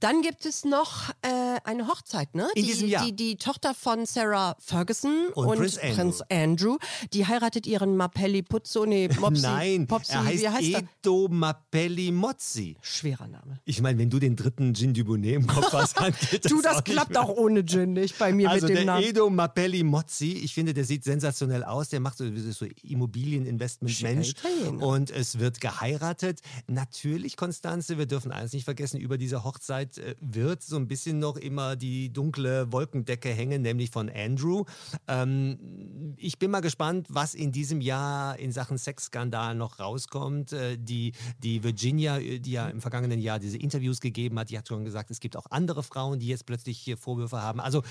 Dann 0.00 0.22
gibt 0.22 0.46
es 0.46 0.64
noch 0.64 1.10
äh, 1.22 1.28
eine 1.64 1.88
Hochzeit, 1.88 2.34
ne? 2.34 2.48
In 2.54 2.62
die, 2.62 2.68
diesem 2.70 2.88
Jahr. 2.88 3.04
Die, 3.04 3.14
die 3.14 3.36
Tochter 3.36 3.74
von 3.74 4.06
Sarah 4.06 4.56
Ferguson 4.60 5.28
Und 5.34 5.46
und, 5.46 5.58
Prinz 5.58 5.78
Andrew. 5.78 5.94
Prinz 5.96 6.22
Andrew. 6.30 6.76
Die 7.12 7.26
heiratet 7.26 7.66
ihren 7.66 7.96
Mapelli 7.96 8.42
Puzzo, 8.42 8.86
nee, 8.86 9.08
Mopsi, 9.18 9.42
Nein, 9.42 9.86
Popsi, 9.86 10.12
er 10.12 10.24
heißt, 10.24 10.42
wie 10.42 10.48
heißt 10.48 10.68
er? 10.70 10.82
Edo 11.02 11.28
Mappelli 11.28 12.10
Mozzi. 12.10 12.76
Schwerer 12.82 13.26
Name. 13.26 13.60
Ich 13.64 13.80
meine, 13.80 13.98
wenn 13.98 14.10
du 14.10 14.18
den 14.18 14.36
dritten 14.36 14.74
Gin 14.74 14.94
Dubonnet 14.94 15.34
im 15.34 15.46
Kopf 15.46 15.72
hast, 15.72 15.98
dann 15.98 16.12
geht 16.30 16.44
das 16.44 16.52
Du, 16.52 16.60
das 16.60 16.78
auch 16.78 16.84
klappt 16.84 17.16
auch 17.16 17.28
ohne 17.28 17.64
Gin 17.64 17.92
nicht 17.92 18.18
bei 18.18 18.32
mir 18.32 18.50
Also 18.50 18.66
mit 18.66 18.76
dem 18.76 18.76
der 18.76 18.94
Namen. 18.94 19.04
Edo 19.04 19.30
Mappelli 19.30 19.82
Mozzi, 19.82 20.32
ich 20.32 20.54
finde, 20.54 20.74
der 20.74 20.84
sieht 20.84 21.04
sensationell 21.04 21.64
aus. 21.64 21.88
Der 21.88 22.00
macht 22.00 22.18
so, 22.18 22.24
so 22.50 22.66
Immobilieninvestment-Mensch. 22.82 24.30
Italiener. 24.30 24.86
Und 24.86 25.10
es 25.10 25.38
wird 25.38 25.60
geheiratet. 25.60 26.40
Natürlich, 26.66 27.36
Konstanze, 27.36 27.98
wir 27.98 28.06
dürfen 28.06 28.32
eins 28.32 28.52
nicht 28.52 28.64
vergessen, 28.64 28.98
über 28.98 29.18
diese 29.18 29.44
Hochzeit 29.44 29.98
äh, 29.98 30.14
wird 30.20 30.62
so 30.62 30.76
ein 30.76 30.88
bisschen 30.88 31.18
noch 31.18 31.36
immer 31.48 31.74
die 31.76 32.12
dunkle 32.12 32.70
Wolkendecke 32.72 33.30
hängen, 33.30 33.62
nämlich 33.62 33.90
von 33.90 34.08
Andrew. 34.08 34.64
Ähm, 35.06 36.14
ich 36.16 36.38
bin 36.38 36.50
mal 36.50 36.60
gespannt, 36.60 37.06
was 37.10 37.34
in 37.34 37.52
diesem 37.52 37.80
Jahr 37.80 38.38
in 38.38 38.52
Sachen 38.52 38.78
Sexskandal 38.78 39.54
noch 39.54 39.80
rauskommt. 39.80 40.52
Äh, 40.52 40.76
die, 40.78 41.12
die 41.42 41.64
Virginia, 41.64 42.18
äh, 42.18 42.38
die 42.38 42.52
ja 42.52 42.68
im 42.68 42.80
vergangenen 42.80 43.18
Jahr 43.20 43.38
diese 43.38 43.56
Interviews 43.56 44.00
gegeben 44.00 44.38
hat, 44.38 44.50
die 44.50 44.58
hat 44.58 44.68
schon 44.68 44.84
gesagt, 44.84 45.10
es 45.10 45.20
gibt 45.20 45.36
auch 45.36 45.46
andere 45.50 45.82
Frauen, 45.82 46.18
die 46.18 46.26
jetzt 46.28 46.46
plötzlich 46.46 46.78
hier 46.78 46.96
Vorwürfe 46.96 47.40
haben. 47.42 47.60
Also 47.60 47.82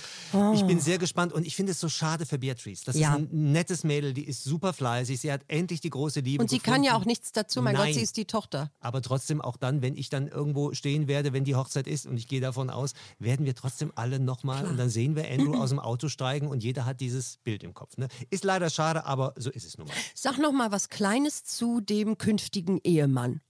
ich 0.53 0.63
bin 0.65 0.80
sehr 0.80 0.98
gespannt 0.98 1.33
und 1.33 1.45
ich 1.45 1.56
finde 1.56 1.71
es 1.71 1.80
so 1.80 1.89
schade 1.89 2.25
für 2.25 2.38
Beatrice. 2.38 2.83
Das 2.86 2.95
Oh. 2.95 3.00
Ja. 3.00 3.15
ist 3.15 3.31
ein 3.31 3.51
nettes 3.51 3.83
Mädel, 3.83 4.13
die 4.13 4.24
ist 4.27 4.44
super 4.44 4.74
fleißig, 4.74 5.19
sie 5.19 5.31
hat 5.31 5.42
endlich 5.48 5.81
die 5.81 5.89
große 5.89 6.19
Liebe 6.21 6.42
Und 6.44 6.50
sie 6.50 6.57
gefunden. 6.60 6.75
kann 6.75 6.83
ja 6.83 6.95
auch 6.95 7.06
nichts 7.06 7.31
dazu. 7.31 7.62
Mein 7.62 7.75
Gott, 7.75 7.86
Nein. 7.86 7.94
sie 7.94 8.01
ist 8.01 8.18
die 8.18 8.25
Tochter. 8.25 8.71
Aber 8.80 9.01
trotzdem 9.01 9.42
auch 9.42 9.57
dann, 9.57 9.81
wenn 9.81 9.95
ich 9.95 10.10
dann 10.10 10.27
irgendwo 10.27 10.74
stehen 10.74 11.07
werde, 11.07 11.33
wenn 11.33 11.44
die 11.44 11.56
Hochzeit 11.56 11.88
ist 11.88 12.06
und 12.06 12.18
ich 12.18 12.27
gehe 12.27 12.42
davon 12.42 12.69
aus, 12.69 12.94
werden 13.19 13.45
wir 13.48 13.56
trotzdem 13.56 13.92
alle 13.96 14.20
nochmal 14.20 14.66
und 14.68 14.78
dann 14.78 14.90
sehen 14.90 15.16
wir 15.16 15.28
Andrew 15.32 15.56
aus 15.62 15.70
dem 15.70 15.80
Auto 15.80 16.08
steigen 16.08 16.48
und 16.48 16.64
jeder 16.64 16.86
hat 16.86 17.02
dieses 17.02 17.38
Bild 17.38 17.64
im 17.64 17.74
Kopf. 17.74 17.98
Ne? 17.98 18.08
Ist 18.30 18.44
leider 18.44 18.70
schade, 18.70 19.06
aber 19.06 19.34
so 19.38 19.50
ist 19.50 19.66
es 19.66 19.78
nun 19.80 19.88
mal. 19.88 19.96
Sag 20.14 20.38
noch 20.38 20.52
mal 20.52 20.72
was 20.72 20.90
Kleines 20.90 21.44
zu 21.44 21.82
dem 21.82 22.20
künftigen 22.20 22.80
Ehemann. 22.84 23.42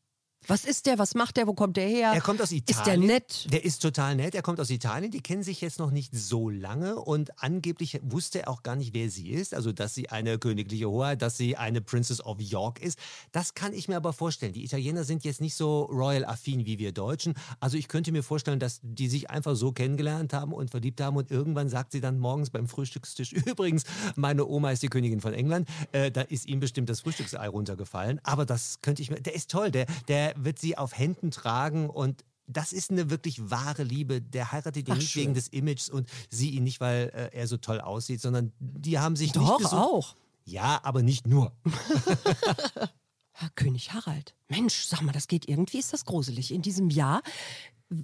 Was 0.46 0.64
ist 0.64 0.86
der? 0.86 0.98
Was 0.98 1.14
macht 1.14 1.36
der? 1.36 1.48
Wo 1.48 1.54
kommt 1.54 1.76
der 1.76 1.88
her? 1.88 2.12
Er 2.14 2.22
kommt 2.22 2.42
aus 2.42 2.52
Italien. 2.52 2.78
Ist 2.78 2.88
der 2.88 2.98
nett? 2.98 3.48
Der 3.52 3.66
ist 3.66 3.82
total 3.82 4.16
nett. 4.16 4.34
Er 4.34 4.42
kommt 4.42 4.62
aus 4.62 4.70
Italien. 4.70 5.12
Die 5.12 5.20
kennen 5.20 5.44
sich 5.44 5.60
jetzt 5.60 5.78
noch 5.78 5.92
nicht 5.92 6.16
so 6.16 6.50
lange 6.50 6.96
und 6.96 7.44
angeblich 7.44 8.00
wusste 8.04 8.44
er 8.44 8.50
auch 8.50 8.64
gar 8.64 8.78
nicht, 8.78 8.94
wer 8.94 9.10
sie 9.10 9.30
ist. 9.30 9.54
Also, 9.54 9.74
dass 9.74 9.94
sie 9.94 10.10
eine 10.10 10.40
königliche 10.40 10.90
Hoheit, 10.90 11.22
dass 11.22 11.36
sie 11.36 11.58
eine 11.58 11.82
Princess 11.82 12.22
of 12.22 12.40
York 12.40 12.82
ist. 12.82 12.98
Das 13.34 13.56
kann 13.56 13.74
ich 13.74 13.90
mir 13.90 13.98
aber 13.98 14.14
vorstellen. 14.14 14.54
Die 14.54 14.64
Italiener 14.64 15.04
sind 15.04 15.26
jetzt 15.26 15.42
nicht 15.42 15.56
so 15.56 15.82
royal-affin 15.84 16.66
wie 16.66 16.80
wir 16.80 16.94
Deutschen. 16.94 17.34
Also, 17.60 17.78
ich 17.78 17.90
könnte 17.90 18.14
mir 18.14 18.24
vorstellen, 18.24 18.60
dass 18.60 18.80
die 18.84 19.10
sich 19.10 19.30
einfach 19.30 19.56
so 19.56 19.74
kennengelernt 19.74 20.32
haben 20.32 20.54
und 20.54 20.72
verliebt 20.72 21.02
haben 21.02 21.18
und 21.18 21.30
irgendwann 21.30 21.68
sagt 21.68 21.92
sie 21.92 22.00
dann 22.00 22.20
morgens 22.20 22.52
beim 22.52 22.70
Frühstückstisch: 22.70 23.34
Übrigens, 23.46 23.84
meine 24.16 24.46
Oma 24.46 24.72
ist 24.72 24.82
die 24.82 24.88
Königin 24.88 25.20
von 25.20 25.34
England. 25.34 25.68
Äh, 25.92 26.10
da 26.10 26.22
ist 26.22 26.46
ihm 26.46 26.62
bestimmt 26.62 26.88
das 26.90 27.02
Frühstücksei 27.02 27.50
runtergefallen. 27.50 28.22
Aber 28.24 28.46
das 28.46 28.80
könnte 28.82 29.02
ich 29.02 29.10
mir. 29.10 29.20
Der 29.20 29.36
ist 29.36 29.52
toll. 29.52 29.72
Der, 29.72 29.88
der 30.08 30.27
wird 30.38 30.60
sie 30.60 30.78
auf 30.78 30.98
Händen 30.98 31.32
tragen 31.32 31.90
und 31.90 32.24
das 32.48 32.72
ist 32.72 32.92
eine 32.92 33.10
wirklich 33.10 33.50
wahre 33.52 33.84
Liebe. 33.84 34.22
Der 34.22 34.52
heiratet 34.52 34.88
ihn 34.88 34.94
Ach, 34.94 34.98
nicht 34.98 35.12
schön. 35.12 35.24
wegen 35.24 35.34
des 35.34 35.50
Images 35.50 35.90
und 35.90 36.10
sie 36.30 36.52
ihn 36.52 36.64
nicht, 36.64 36.80
weil 36.80 37.12
äh, 37.14 37.36
er 37.36 37.48
so 37.48 37.58
toll 37.58 37.82
aussieht, 37.82 38.22
sondern 38.22 38.54
die 38.60 39.00
haben 39.00 39.16
sich 39.18 39.34
nicht 39.36 39.46
Doch, 39.50 39.58
gesucht. 39.58 39.74
auch. 39.74 40.16
Ja, 40.46 40.80
aber 40.84 41.04
nicht 41.04 41.28
nur. 41.28 41.52
Herr 43.34 43.50
König 43.56 43.94
Harald. 43.94 44.34
Mensch, 44.48 44.86
sag 44.86 45.02
mal, 45.02 45.12
das 45.12 45.28
geht 45.28 45.48
irgendwie, 45.48 45.78
ist 45.78 45.92
das 45.94 46.06
gruselig. 46.06 46.52
In 46.54 46.62
diesem 46.62 46.90
Jahr 46.90 47.22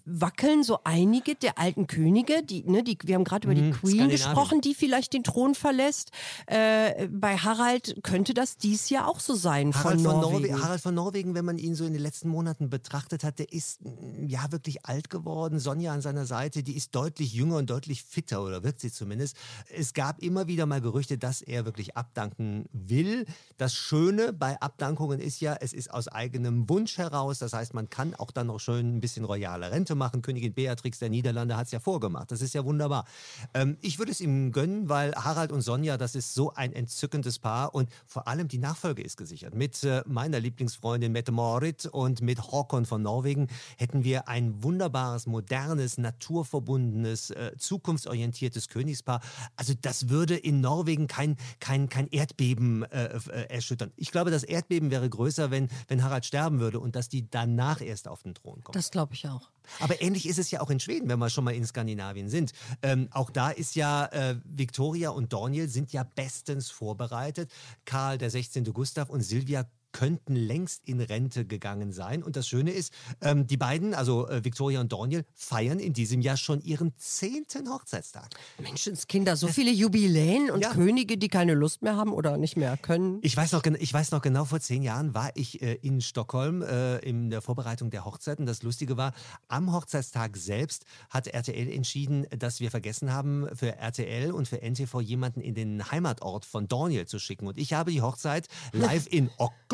wackeln 0.06 0.64
so 0.64 0.80
einige 0.84 1.36
der 1.36 1.58
alten 1.60 1.88
Könige, 1.88 2.44
die, 2.44 2.64
ne, 2.64 2.84
die, 2.84 2.98
wir 3.04 3.16
haben 3.16 3.24
gerade 3.24 3.48
über 3.48 3.56
die 3.56 3.64
Mhm, 3.64 3.72
Queen 3.74 4.10
gesprochen, 4.10 4.62
die 4.62 4.74
vielleicht 4.74 5.14
den 5.14 5.24
Thron 5.24 5.56
verlässt. 5.56 6.12
Äh, 6.48 7.08
bei 7.10 7.38
Harald 7.38 8.00
könnte 8.04 8.34
das 8.34 8.58
dies 8.58 8.90
Jahr 8.90 9.08
auch 9.08 9.20
so 9.20 9.36
sein 9.36 9.74
Harald 9.74 10.02
von 10.02 10.12
von, 10.12 10.22
Norwegen. 10.22 10.32
Norwegen, 10.34 10.64
Harald 10.64 10.82
von 10.82 10.96
Norwegen, 10.96 11.36
wenn 11.36 11.46
man 11.46 11.58
ihn 11.58 11.76
so 11.76 11.86
in 11.86 11.94
den 11.94 12.02
letzten 12.02 12.30
Monaten 12.30 12.70
betrachtet 12.70 13.24
hat, 13.24 13.40
der 13.40 13.52
ist 13.52 13.82
mm, 13.84 14.28
ja 14.28 14.52
wirklich 14.52 14.86
alt 14.86 15.10
geworden. 15.10 15.60
Sonja 15.60 15.94
an 15.94 16.02
seiner 16.02 16.26
Seite, 16.26 16.64
die 16.64 16.78
ist 16.78 16.96
deutlich 16.96 17.34
jünger 17.34 17.58
und 17.58 17.70
deutlich 17.70 18.04
fitter 18.04 18.42
oder 18.44 18.64
wirkt 18.64 18.80
sie 18.80 18.92
zumindest. 18.92 19.36
Es 19.70 19.94
gab 19.94 20.22
immer 20.22 20.48
wieder 20.48 20.66
mal 20.66 20.80
Gerüchte, 20.80 21.18
dass 21.18 21.42
er 21.42 21.66
wirklich 21.66 21.98
abdanken 21.98 22.66
will. 22.72 23.26
Das 23.58 23.74
Schöne 23.74 24.32
bei 24.32 24.60
Abdankungen 24.62 25.20
ist 25.20 25.42
ja, 25.42 25.58
es 25.60 25.74
ist 25.74 25.92
aus 25.92 26.08
eigenem 26.08 26.70
Wunsch 26.70 26.98
heraus. 26.98 27.40
Das 27.40 27.52
heißt, 27.52 27.74
man 27.74 27.90
kann 27.90 28.16
auch 28.16 28.32
dann 28.32 28.48
noch 28.48 28.60
schön 28.60 28.98
ein 28.98 29.02
bisschen 29.02 29.26
royaler 29.26 29.73
Rente 29.74 29.96
machen. 29.96 30.22
Königin 30.22 30.54
Beatrix 30.54 31.00
der 31.00 31.10
Niederlande 31.10 31.58
hat 31.58 31.66
es 31.66 31.72
ja 31.72 31.80
vorgemacht. 31.80 32.32
Das 32.32 32.42
ist 32.42 32.54
ja 32.54 32.64
wunderbar. 32.64 33.06
Ähm, 33.54 33.78
ich 33.82 34.00
würde 34.00 34.12
es 34.12 34.22
ihm 34.22 34.52
gönnen, 34.52 34.88
weil 34.88 35.14
Harald 35.16 35.52
und 35.52 35.62
Sonja, 35.62 35.98
das 35.98 36.16
ist 36.16 36.34
so 36.34 36.54
ein 36.54 36.74
entzückendes 36.74 37.40
Paar 37.40 37.74
und 37.76 37.90
vor 38.06 38.28
allem 38.28 38.48
die 38.48 38.60
Nachfolge 38.60 39.02
ist 39.02 39.18
gesichert. 39.18 39.56
Mit 39.56 39.84
äh, 39.84 40.04
meiner 40.06 40.40
Lieblingsfreundin 40.40 41.12
Mette 41.12 41.32
Marit 41.32 41.86
und 41.88 42.22
mit 42.22 42.40
Håkon 42.40 42.86
von 42.86 43.02
Norwegen 43.02 43.48
hätten 43.78 44.04
wir 44.04 44.28
ein 44.28 44.64
wunderbares, 44.64 45.26
modernes, 45.28 45.98
naturverbundenes, 45.98 47.32
äh, 47.32 47.52
zukunftsorientiertes 47.58 48.70
Königspaar. 48.70 49.22
Also 49.56 49.74
das 49.80 50.10
würde 50.10 50.36
in 50.36 50.62
Norwegen 50.62 51.08
kein, 51.08 51.38
kein, 51.60 51.90
kein 51.90 52.08
Erdbeben 52.08 52.84
äh, 52.84 53.18
äh, 53.18 53.50
erschüttern. 53.50 53.92
Ich 53.96 54.12
glaube, 54.12 54.32
das 54.32 54.44
Erdbeben 54.44 54.92
wäre 54.92 55.10
größer, 55.10 55.52
wenn, 55.52 55.70
wenn 55.88 56.04
Harald 56.04 56.26
sterben 56.26 56.60
würde 56.60 56.80
und 56.80 56.96
dass 56.96 57.10
die 57.10 57.30
danach 57.30 57.82
erst 57.82 58.08
auf 58.08 58.24
den 58.24 58.36
Thron 58.36 58.64
kommen. 58.64 58.74
Das 58.74 58.92
glaube 58.92 59.14
ich 59.14 59.28
auch. 59.28 59.50
Aber 59.80 60.02
ähnlich 60.02 60.28
ist 60.28 60.40
es 60.40 60.52
ja 60.52 60.62
auch 60.62 60.70
in 60.70 60.80
Schweden, 60.80 61.10
wenn 61.10 61.20
wir 61.20 61.30
schon 61.30 61.44
mal 61.44 61.54
in 61.54 61.66
Skandinavien 61.66 62.30
sind. 62.30 62.52
Ähm, 62.82 63.08
auch 63.12 63.30
da 63.30 63.50
ist 63.50 63.76
ja 63.76 64.06
äh, 64.08 64.36
Victoria 64.44 65.10
und 65.10 65.34
Daniel 65.34 65.68
sind 65.70 65.94
ja 65.94 66.04
bestens 66.04 66.70
vorbereitet. 66.70 67.52
Karl 67.86 68.18
der 68.18 68.30
16. 68.30 68.66
Gustav 68.74 69.10
und 69.10 69.22
Silvia 69.22 69.66
könnten 69.94 70.36
längst 70.36 70.82
in 70.86 71.00
Rente 71.00 71.46
gegangen 71.46 71.94
sein. 71.94 72.22
Und 72.24 72.36
das 72.36 72.48
Schöne 72.48 72.72
ist, 72.72 72.94
ähm, 73.22 73.48
die 73.48 73.58
beiden, 73.58 73.94
also 73.94 74.28
äh, 74.28 74.44
Victoria 74.44 74.82
und 74.82 74.92
Daniel, 74.92 75.24
feiern 75.34 75.80
in 75.80 75.94
diesem 75.94 76.22
Jahr 76.22 76.36
schon 76.36 76.62
ihren 76.62 76.94
zehnten 76.98 77.70
Hochzeitstag. 77.70 78.30
Menschenskinder, 78.60 79.38
so 79.38 79.48
viele 79.48 79.72
Jubiläen 79.72 80.52
und 80.52 80.62
Ja. 80.62 80.74
Könige, 80.74 81.18
die 81.18 81.30
keine 81.30 81.54
Lust 81.54 81.82
mehr 81.82 81.96
haben 81.96 82.12
oder 82.12 82.38
nicht 82.38 82.58
mehr 82.58 82.76
können. 82.76 83.20
Ich 83.22 83.38
weiß 83.38 83.54
noch, 83.54 83.64
ich 83.64 83.94
weiß 83.94 84.12
noch 84.12 84.22
genau, 84.22 84.46
vor 84.46 84.60
zehn 84.60 84.84
Jahren 84.84 85.14
war 85.14 85.32
ich 85.36 85.62
äh, 85.62 85.76
in 85.76 86.02
Stockholm 86.02 86.62
äh, 86.62 86.98
in 87.00 87.30
der 87.30 87.42
Vorbereitung 87.42 87.90
der 87.90 88.06
Hochzeit. 88.06 88.40
Und 88.40 88.48
das 88.48 88.64
Lustige 88.64 88.98
war, 88.98 89.14
am 89.48 89.72
Hochzeitstag 89.72 90.36
selbst 90.36 90.86
hat 91.10 91.28
RTL 91.28 91.72
entschieden, 91.72 92.26
dass 92.38 92.60
wir 92.60 92.72
vergessen 92.72 93.14
haben, 93.14 93.48
für 93.56 93.78
RTL 93.78 94.32
und 94.32 94.48
für 94.48 94.62
NTV 94.62 95.02
jemanden 95.02 95.42
in 95.42 95.54
den 95.54 95.92
Heimatort 95.92 96.46
von 96.46 96.68
Daniel 96.68 97.06
zu 97.06 97.20
schicken. 97.20 97.48
Und 97.48 97.58
ich 97.58 97.74
habe 97.74 97.92
die 97.92 98.02
Hochzeit 98.02 98.48
live 98.74 99.08
in 99.08 99.30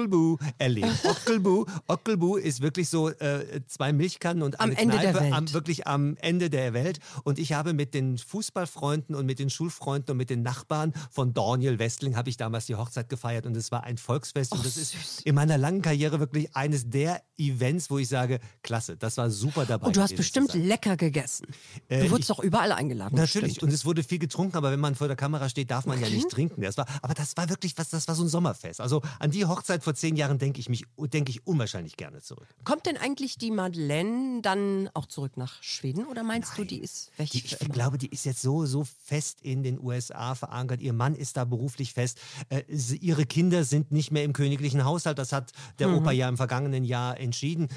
Ockelbo 0.10 0.39
erlebt. 0.58 0.88
Ockelbo, 1.06 1.66
Ockelbo 1.88 2.36
ist 2.38 2.62
wirklich 2.62 2.89
so 2.89 3.10
äh, 3.10 3.62
zwei 3.68 3.94
Milchkannen 3.94 4.44
und 4.44 4.60
Am 4.60 4.70
eine 4.70 4.78
Ende 4.80 4.98
der 4.98 5.12
Kneipe 5.12 5.25
Welt. 5.25 5.34
Am, 5.34 5.54
wirklich 5.54 5.88
am 5.88 6.18
Ende 6.18 6.50
der 6.50 6.74
Welt. 6.74 7.00
Und 7.24 7.39
ich 7.39 7.54
habe 7.54 7.74
mit 7.74 7.94
den 7.94 8.18
Fußballfreunden 8.18 9.16
und 9.16 9.25
mit 9.25 9.39
den 9.39 9.50
Schulfreunden 9.50 10.12
und 10.12 10.18
mit 10.18 10.30
den 10.30 10.42
Nachbarn 10.42 10.94
von 11.12 11.34
Daniel 11.34 11.80
Westling 11.80 12.16
habe 12.16 12.30
ich 12.30 12.38
damals 12.38 12.66
die 12.66 12.75
Hochzeit 12.75 13.10
gefeiert 13.10 13.46
und 13.46 13.56
es 13.56 13.72
war 13.72 13.84
ein 13.84 13.98
Volksfest. 13.98 14.51
und 14.51 14.66
das 14.66 14.78
ist 14.78 15.22
in 15.24 15.36
meiner 15.36 15.58
langen 15.58 15.82
Karriere 15.82 16.20
wirklich 16.20 16.56
eines 16.56 16.89
der 16.89 17.22
Events, 17.38 17.89
wo 17.89 17.98
ich 17.98 18.08
sage, 18.08 18.39
klasse, 18.63 18.98
das 18.98 19.18
war 19.18 19.30
super 19.30 19.66
dabei. 19.66 19.88
Und 19.88 19.96
du 19.96 20.01
hast 20.01 20.16
bestimmt 20.16 20.54
lecker 20.54 20.98
gegessen. 20.98 21.48
Äh, 21.88 22.00
Du 22.04 22.12
wurdest 22.12 22.30
doch 22.30 22.39
überall 22.39 22.72
eingeladen. 22.72 23.16
Natürlich, 23.16 23.54
bestimmt. 23.56 23.63
und 23.63 23.74
es 23.74 23.86
wurde 23.86 24.04
viel 24.04 24.20
getrunken, 24.20 24.58
aber 24.58 24.72
wenn 24.72 24.80
man 24.80 24.96
vor 24.96 25.08
der 25.08 25.16
Kamera 25.16 25.48
steht, 25.50 25.70
darf 25.72 25.86
man 25.86 26.01
ja 26.01 26.10
nicht 26.10 26.30
trinken. 26.30 26.62
Das 26.62 26.78
war, 26.78 26.86
aber 27.01 27.13
das 27.13 27.38
war 27.38 27.50
wirklich 27.50 27.78
was, 27.78 27.89
das 27.89 28.08
war 28.08 28.16
so 28.16 28.24
ein 28.24 28.30
Sommerfest. 28.30 28.82
Also 28.82 29.01
an 29.20 29.32
die 29.32 29.46
Hochzeit 29.46 29.84
vor 29.84 29.96
zehn 30.00 30.15
Jahren 30.15 30.39
denke 30.39 30.60
ich 30.60 30.70
mich, 30.70 30.86
denke 30.98 31.32
ich 31.32 31.46
unwahrscheinlich 31.46 31.98
gerne 31.98 32.22
zurück. 32.22 32.48
Kommt 32.63 32.86
denn 32.86 32.98
eigentlich 32.98 33.38
die 33.38 33.51
Madeleine 33.51 34.41
dann 34.41 34.89
auch 34.94 35.06
zurück 35.06 35.38
nach 35.38 35.62
Schweden 35.62 36.06
oder 36.06 36.24
meinst 36.24 36.58
du, 36.58 36.63
die 36.63 36.79
ist 36.79 37.12
weg? 37.18 37.29
Die, 37.32 37.39
ich 37.39 37.58
glaube, 37.72 37.98
die 37.98 38.08
ist 38.08 38.25
jetzt 38.25 38.41
so, 38.41 38.65
so 38.65 38.84
fest 38.84 39.39
in 39.41 39.63
den 39.63 39.79
USA 39.79 40.36
verankert. 40.36 40.82
Ihr 40.82 40.94
Mann 40.94 41.15
ist 41.15 41.38
da 41.38 41.46
beruflich 41.46 41.94
fest. 41.94 42.20
Äh, 42.50 42.63
sie, 42.70 42.98
ihre 42.98 43.25
Kinder 43.25 43.63
sind 43.63 43.91
nicht 43.91 44.12
mehr 44.12 44.24
im 44.24 44.34
königlichen 44.34 44.84
Haushalt. 44.84 45.20
Das 45.20 45.32
hat 45.32 45.51
der 45.79 45.89
Opa 45.89 46.12
ja 46.12 46.29
im 46.29 46.38
vergangenen 46.38 46.84
Jahr 46.84 47.20
entschieden. 47.20 47.70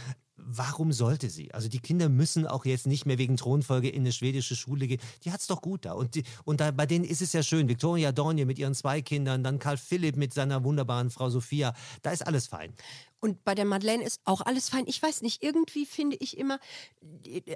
Warum 0.44 0.92
sollte 0.92 1.30
sie? 1.30 1.54
Also 1.54 1.68
die 1.68 1.78
Kinder 1.78 2.08
müssen 2.08 2.46
auch 2.46 2.64
jetzt 2.64 2.86
nicht 2.86 3.06
mehr 3.06 3.18
wegen 3.18 3.36
Thronfolge 3.36 3.88
in 3.88 4.02
eine 4.02 4.12
schwedische 4.12 4.56
Schule 4.56 4.86
gehen. 4.88 5.00
Die 5.24 5.30
hat's 5.30 5.46
doch 5.46 5.62
gut 5.62 5.84
da. 5.84 5.92
Und, 5.92 6.14
die, 6.14 6.24
und 6.44 6.60
da, 6.60 6.70
bei 6.72 6.86
denen 6.86 7.04
ist 7.04 7.22
es 7.22 7.32
ja 7.32 7.42
schön. 7.42 7.68
Victoria 7.68 8.12
Dornier 8.12 8.46
mit 8.46 8.58
ihren 8.58 8.74
zwei 8.74 9.02
Kindern, 9.02 9.44
dann 9.44 9.58
Karl 9.58 9.76
Philipp 9.76 10.16
mit 10.16 10.34
seiner 10.34 10.64
wunderbaren 10.64 11.10
Frau 11.10 11.30
Sophia. 11.30 11.74
Da 12.02 12.10
ist 12.10 12.26
alles 12.26 12.48
fein. 12.48 12.74
Und 13.24 13.44
bei 13.44 13.54
der 13.54 13.64
Madeleine 13.64 14.02
ist 14.02 14.20
auch 14.24 14.40
alles 14.40 14.68
fein. 14.68 14.82
Ich 14.88 15.00
weiß 15.00 15.22
nicht, 15.22 15.44
irgendwie 15.44 15.86
finde 15.86 16.16
ich 16.18 16.36
immer, 16.36 16.58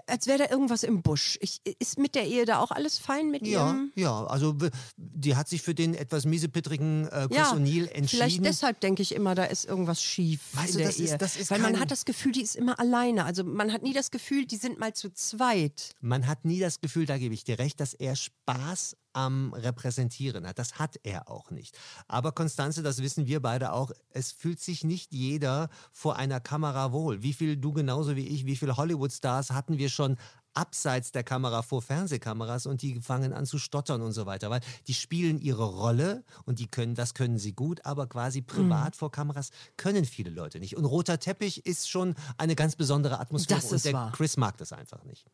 als 0.07 0.29
wäre 0.29 0.39
da 0.39 0.49
irgendwas 0.51 0.85
im 0.85 1.03
Busch. 1.03 1.37
Ich, 1.41 1.61
ist 1.81 1.99
mit 1.99 2.15
der 2.15 2.25
Ehe 2.25 2.45
da 2.45 2.61
auch 2.61 2.71
alles 2.71 2.99
fein 2.99 3.33
mit 3.33 3.45
Ja, 3.45 3.67
ihrem? 3.71 3.91
ja. 3.97 4.25
Also 4.27 4.55
die 4.97 5.35
hat 5.35 5.49
sich 5.49 5.63
für 5.63 5.75
den 5.75 5.95
etwas 5.95 6.25
miesepittrigen 6.25 7.09
äh, 7.09 7.27
Chris 7.27 7.37
Ja, 7.37 7.53
O'Neill 7.53 7.89
entschieden. 7.89 8.09
vielleicht 8.09 8.45
deshalb 8.45 8.81
denke 8.81 9.03
ich 9.03 9.13
immer, 9.13 9.35
da 9.35 9.43
ist 9.45 9.65
irgendwas 9.65 10.01
schief 10.01 10.41
Weißt 10.53 10.67
in 10.69 10.73
du, 10.75 10.79
der 10.79 10.87
das 10.87 11.01
ist- 11.01 11.11
Ehe. 11.11 11.19
das 11.19 11.37
ist 11.37 11.51
Weil 11.51 11.59
man 11.59 11.81
hat 11.81 11.91
das 11.91 12.05
Gefühl, 12.05 12.31
die 12.33 12.43
ist 12.43 12.55
immer 12.55 12.79
alleine. 12.79 13.25
Also 13.25 13.43
man 13.43 13.73
hat 13.73 13.83
nie 13.83 13.93
das 13.93 14.13
Gefühl, 14.13 14.47
die 14.47 14.57
sind 14.57 14.79
mal 14.79 14.95
zu 14.95 15.11
zweit. 15.13 15.95
Man 16.01 16.29
hat 16.29 16.45
nie 16.45 16.61
das 16.61 16.81
Gefühl, 16.81 17.07
da 17.07 17.19
gebe 17.19 17.35
ich 17.35 17.43
dir 17.43 17.59
recht, 17.59 17.81
dass 17.81 17.93
er 17.93 18.15
Spaß 18.15 18.97
am 19.17 19.53
Repräsentieren 19.55 20.47
hat. 20.47 20.59
Das 20.59 20.79
hat 20.79 21.01
er 21.03 21.31
auch 21.31 21.51
nicht. 21.51 21.77
Aber 22.07 22.33
Konstanze, 22.33 22.83
das 22.83 23.03
wissen 23.03 23.27
wir 23.27 23.41
beide 23.41 23.73
auch, 23.73 23.91
es 24.11 24.31
fühlt 24.31 24.61
sich 24.61 24.85
nicht 24.85 25.13
jeder 25.13 25.71
vor 25.91 26.17
einer 26.17 26.39
Kamera 26.39 26.93
wohl. 26.93 27.23
Wie 27.23 27.33
viel 27.33 27.57
du 27.57 27.73
genauso 27.73 28.15
wie 28.15 28.27
ich, 28.29 28.45
wie 28.45 28.57
viele 28.57 28.77
Hollywood-Stars 28.77 29.51
hatten 29.53 29.79
wir 29.79 29.89
schon 29.89 30.19
abseits 30.53 31.13
der 31.13 31.23
Kamera 31.23 31.63
vor 31.63 31.83
Fernsehkameras 31.83 32.67
und 32.67 32.81
die 32.81 33.01
fangen 33.01 33.33
an 33.35 33.45
zu 33.45 33.59
stottern 33.59 34.01
und 34.01 34.13
so 34.13 34.25
weiter, 34.25 34.49
weil 34.49 34.61
die 34.87 34.95
spielen 34.95 35.39
ihre 35.39 35.65
Rolle 35.65 36.25
und 36.45 36.59
die 36.59 36.67
können, 36.67 36.95
das 36.95 37.13
können 37.13 37.39
sie 37.39 37.53
gut, 37.53 37.85
aber 37.85 38.07
quasi 38.07 38.41
privat 38.41 38.95
Mhm. 38.95 38.99
vor 38.99 39.11
Kameras 39.11 39.51
können 39.77 40.05
viele 40.07 40.31
Leute 40.31 40.59
nicht. 40.59 40.77
Und 40.77 40.87
roter 40.87 41.19
Teppich 41.19 41.67
ist 41.67 41.91
schon 41.91 42.15
eine 42.39 42.55
ganz 42.55 42.75
besondere 42.75 43.21
Atmosphäre 43.21 43.61
Das 43.61 43.71
und 43.73 43.85
der 43.85 43.93
wahr. 43.93 44.13
Chris 44.13 44.37
mag 44.39 44.57
das 44.57 44.73
einfach 44.73 45.05
nicht. 45.05 45.27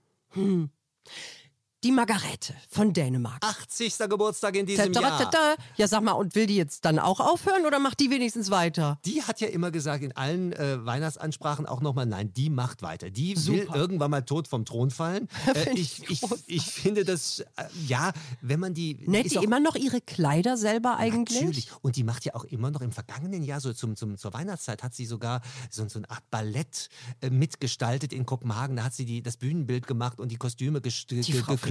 Die 1.84 1.90
Margarete 1.90 2.54
von 2.68 2.92
Dänemark. 2.92 3.44
80. 3.44 3.98
Geburtstag 4.08 4.54
in 4.56 4.66
diesem 4.66 4.92
Jahr. 4.92 5.32
Ja, 5.76 5.88
sag 5.88 6.02
mal, 6.02 6.12
und 6.12 6.36
will 6.36 6.46
die 6.46 6.54
jetzt 6.54 6.84
dann 6.84 7.00
auch 7.00 7.18
aufhören 7.18 7.66
oder 7.66 7.80
macht 7.80 7.98
die 7.98 8.08
wenigstens 8.08 8.50
weiter? 8.50 9.00
Die 9.04 9.20
hat 9.24 9.40
ja 9.40 9.48
immer 9.48 9.72
gesagt, 9.72 10.04
in 10.04 10.12
allen 10.16 10.52
äh, 10.52 10.84
Weihnachtsansprachen 10.86 11.66
auch 11.66 11.80
nochmal, 11.80 12.06
nein, 12.06 12.32
die 12.34 12.50
macht 12.50 12.82
weiter. 12.82 13.10
Die 13.10 13.30
will 13.48 13.64
Super. 13.64 13.74
irgendwann 13.76 14.12
mal 14.12 14.22
tot 14.22 14.46
vom 14.46 14.64
Thron 14.64 14.90
fallen. 14.90 15.28
Äh, 15.54 15.70
ich, 15.74 16.08
ich, 16.08 16.22
ich 16.46 16.62
finde 16.62 17.04
das, 17.04 17.40
äh, 17.40 17.64
ja, 17.86 18.12
wenn 18.40 18.60
man 18.60 18.74
die... 18.74 18.94
Näht 19.06 19.26
ist 19.26 19.32
die 19.32 19.38
auch- 19.38 19.42
immer 19.42 19.58
noch 19.60 19.74
ihre 19.74 20.00
Kleider 20.00 20.56
selber 20.56 20.96
eigentlich? 20.96 21.40
Natürlich. 21.40 21.68
Und 21.82 21.96
die 21.96 22.04
macht 22.04 22.24
ja 22.24 22.34
auch 22.34 22.44
immer 22.44 22.70
noch 22.70 22.80
im 22.80 22.92
vergangenen 22.92 23.42
Jahr, 23.42 23.60
so 23.60 23.72
zum, 23.72 23.96
zum, 23.96 24.16
zur 24.16 24.32
Weihnachtszeit, 24.32 24.82
hat 24.82 24.94
sie 24.94 25.04
sogar 25.04 25.42
so, 25.68 25.86
so 25.88 25.98
eine 25.98 26.08
Art 26.10 26.22
Ballett 26.30 26.88
äh, 27.20 27.28
mitgestaltet 27.30 28.12
in 28.12 28.24
Kopenhagen. 28.24 28.76
Da 28.76 28.84
hat 28.84 28.94
sie 28.94 29.04
die, 29.04 29.20
das 29.22 29.36
Bühnenbild 29.36 29.86
gemacht 29.86 30.20
und 30.20 30.30
die 30.30 30.36
Kostüme 30.36 30.78
gest- 30.78 31.10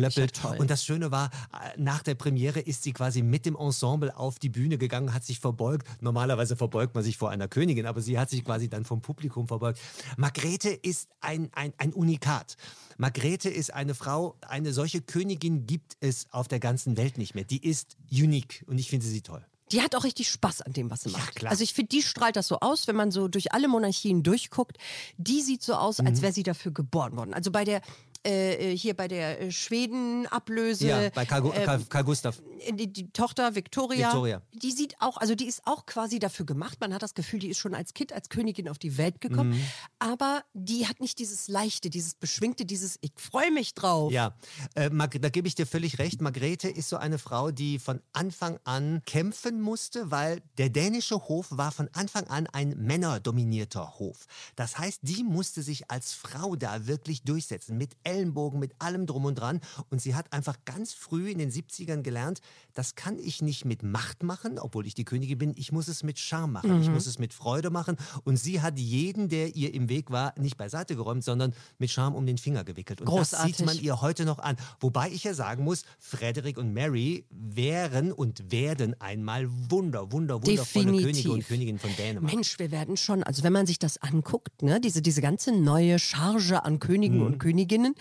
ja 0.03 0.09
geklöppelt. 0.09 0.35
toll. 0.41 0.57
und 0.59 0.69
das 0.69 0.83
Schöne 0.85 1.11
war, 1.11 1.29
äh, 1.53 1.79
nach 1.79 2.03
der 2.03 2.15
Premiere 2.15 2.59
ist 2.59 2.83
sie 2.83 2.93
quasi 2.93 3.21
mit 3.21 3.45
dem 3.45 3.55
Ensemble 3.55 4.15
auf 4.15 4.39
die 4.39 4.49
Bühne 4.49 4.77
gegangen, 4.77 5.13
hat 5.13 5.23
sich 5.23 5.39
verbeugt. 5.39 5.87
Normalerweise 6.01 6.55
verbeugt 6.55 6.95
man 6.95 7.03
sich 7.03 7.17
vor 7.17 7.29
einer 7.29 7.47
Königin, 7.47 7.85
aber 7.85 8.01
sie 8.01 8.17
hat 8.19 8.29
sich 8.29 8.43
quasi 8.45 8.69
dann 8.69 8.85
vom 8.85 9.01
Publikum 9.01 9.47
verbeugt. 9.47 9.79
Margrethe 10.17 10.69
ist 10.69 11.09
ein, 11.21 11.49
ein, 11.53 11.73
ein 11.77 11.93
Unikat. 11.93 12.55
Margrethe 12.97 13.49
ist 13.49 13.73
eine 13.73 13.95
Frau, 13.95 14.35
eine 14.47 14.73
solche 14.73 15.01
Königin 15.01 15.65
gibt 15.65 15.97
es 15.99 16.27
auf 16.31 16.47
der 16.47 16.59
ganzen 16.59 16.97
Welt 16.97 17.17
nicht 17.17 17.35
mehr. 17.35 17.43
Die 17.43 17.65
ist 17.65 17.97
unique 18.11 18.63
und 18.67 18.77
ich 18.77 18.89
finde 18.89 19.05
sie 19.05 19.21
toll. 19.21 19.45
Die 19.71 19.81
hat 19.81 19.95
auch 19.95 20.03
richtig 20.03 20.29
Spaß 20.29 20.63
an 20.63 20.73
dem, 20.73 20.91
was 20.91 21.03
sie 21.03 21.11
Ja, 21.11 21.17
macht. 21.17 21.35
klar. 21.35 21.49
Also 21.49 21.63
ich 21.63 21.73
finde, 21.73 21.87
die 21.89 22.01
strahlt 22.01 22.35
das 22.35 22.49
so 22.49 22.59
aus, 22.59 22.87
wenn 22.87 22.95
man 22.97 23.09
so 23.09 23.29
durch 23.29 23.53
alle 23.53 23.69
Monarchien 23.69 24.21
durchguckt. 24.21 24.77
Die 25.17 25.41
sieht 25.41 25.63
so 25.63 25.75
aus, 25.75 25.99
Mhm. 25.99 26.07
als 26.07 26.21
wäre 26.21 26.33
sie 26.33 26.43
dafür 26.43 26.73
geboren 26.73 27.15
worden. 27.15 27.33
Also 27.33 27.51
bei 27.51 27.63
der 27.63 27.81
äh, 28.23 28.75
hier 28.75 28.93
bei 28.95 29.07
der 29.07 29.41
äh, 29.41 29.51
Schweden-Ablöse. 29.51 30.87
Ja, 30.87 31.09
bei 31.09 31.25
Carl, 31.25 31.41
Gu- 31.41 31.51
ähm, 31.53 31.65
Carl, 31.65 31.81
Carl 31.89 32.03
Gustav. 32.03 32.41
die, 32.71 32.91
die 32.91 33.09
Tochter 33.11 33.55
Victoria, 33.55 34.07
Victoria. 34.07 34.41
die 34.53 34.71
sieht 34.71 34.95
auch, 34.99 35.17
also 35.17 35.35
die 35.35 35.45
ist 35.47 35.61
auch 35.65 35.85
quasi 35.85 36.19
dafür 36.19 36.45
gemacht. 36.45 36.79
Man 36.79 36.93
hat 36.93 37.01
das 37.01 37.13
Gefühl, 37.13 37.39
die 37.39 37.49
ist 37.49 37.57
schon 37.57 37.73
als 37.73 37.93
Kind, 37.93 38.13
als 38.13 38.29
Königin 38.29 38.69
auf 38.69 38.77
die 38.77 38.97
Welt 38.97 39.21
gekommen. 39.21 39.51
Mhm. 39.51 39.63
Aber 39.99 40.43
die 40.53 40.87
hat 40.87 40.99
nicht 40.99 41.19
dieses 41.19 41.47
Leichte, 41.47 41.89
dieses 41.89 42.15
Beschwingte, 42.15 42.65
dieses 42.65 42.97
Ich 43.01 43.11
freue 43.15 43.51
mich 43.51 43.73
drauf. 43.73 44.11
Ja, 44.11 44.35
äh, 44.75 44.89
da 44.89 45.29
gebe 45.29 45.47
ich 45.47 45.55
dir 45.55 45.65
völlig 45.65 45.99
recht. 45.99 46.21
Margrethe 46.21 46.69
ist 46.69 46.89
so 46.89 46.97
eine 46.97 47.17
Frau, 47.17 47.51
die 47.51 47.79
von 47.79 48.01
Anfang 48.13 48.59
an 48.63 49.01
kämpfen 49.05 49.61
musste, 49.61 50.11
weil 50.11 50.41
der 50.57 50.69
dänische 50.69 51.15
Hof 51.27 51.47
war 51.51 51.71
von 51.71 51.89
Anfang 51.93 52.27
an 52.27 52.47
ein 52.47 52.75
männerdominierter 52.77 53.99
Hof. 53.99 54.25
Das 54.55 54.77
heißt, 54.77 54.99
die 55.03 55.23
musste 55.23 55.61
sich 55.63 55.89
als 55.89 56.13
Frau 56.13 56.55
da 56.55 56.87
wirklich 56.87 57.23
durchsetzen 57.23 57.77
mit 57.77 57.95
Ellenbogen, 58.11 58.59
mit 58.59 58.73
allem 58.79 59.05
drum 59.05 59.25
und 59.25 59.35
dran. 59.35 59.59
Und 59.89 60.01
sie 60.01 60.15
hat 60.15 60.31
einfach 60.33 60.57
ganz 60.65 60.93
früh 60.93 61.29
in 61.31 61.37
den 61.39 61.51
70ern 61.51 62.01
gelernt, 62.01 62.41
das 62.73 62.95
kann 62.95 63.17
ich 63.19 63.41
nicht 63.41 63.65
mit 63.65 63.83
Macht 63.83 64.23
machen, 64.23 64.59
obwohl 64.59 64.85
ich 64.87 64.93
die 64.93 65.05
Königin 65.05 65.37
bin. 65.37 65.53
Ich 65.57 65.71
muss 65.71 65.87
es 65.87 66.03
mit 66.03 66.19
Charme 66.19 66.53
machen. 66.53 66.75
Mhm. 66.77 66.81
Ich 66.83 66.89
muss 66.89 67.05
es 67.07 67.19
mit 67.19 67.33
Freude 67.33 67.69
machen. 67.69 67.97
Und 68.23 68.37
sie 68.37 68.61
hat 68.61 68.77
jeden, 68.79 69.29
der 69.29 69.55
ihr 69.55 69.73
im 69.73 69.89
Weg 69.89 70.11
war, 70.11 70.33
nicht 70.39 70.57
beiseite 70.57 70.95
geräumt, 70.95 71.23
sondern 71.23 71.53
mit 71.79 71.89
Charme 71.89 72.15
um 72.15 72.25
den 72.25 72.37
Finger 72.37 72.63
gewickelt. 72.63 73.01
Und 73.01 73.07
Großartig. 73.07 73.51
das 73.51 73.57
sieht 73.57 73.65
man 73.65 73.77
ihr 73.79 74.01
heute 74.01 74.25
noch 74.25 74.39
an. 74.39 74.57
Wobei 74.79 75.09
ich 75.09 75.23
ja 75.23 75.33
sagen 75.33 75.63
muss, 75.63 75.83
Frederick 75.99 76.57
und 76.57 76.73
Mary 76.73 77.25
wären 77.29 78.11
und 78.11 78.51
werden 78.51 78.99
einmal 78.99 79.47
wunder, 79.69 80.11
wunder, 80.11 80.35
wundervolle 80.35 80.57
Definitiv. 80.85 81.05
Könige 81.05 81.31
und 81.31 81.47
Königinnen 81.47 81.79
von 81.79 81.95
Dänemark. 81.97 82.33
Mensch, 82.33 82.59
wir 82.59 82.71
werden 82.71 82.97
schon, 82.97 83.23
also 83.23 83.43
wenn 83.43 83.53
man 83.53 83.65
sich 83.67 83.79
das 83.79 83.97
anguckt, 84.01 84.61
ne, 84.63 84.79
diese, 84.79 85.01
diese 85.01 85.21
ganze 85.21 85.51
neue 85.51 85.99
Charge 85.99 86.63
an 86.63 86.79
Königen 86.79 87.17
Mhm. 87.19 87.25
und 87.25 87.37
Königinnen, 87.39 87.95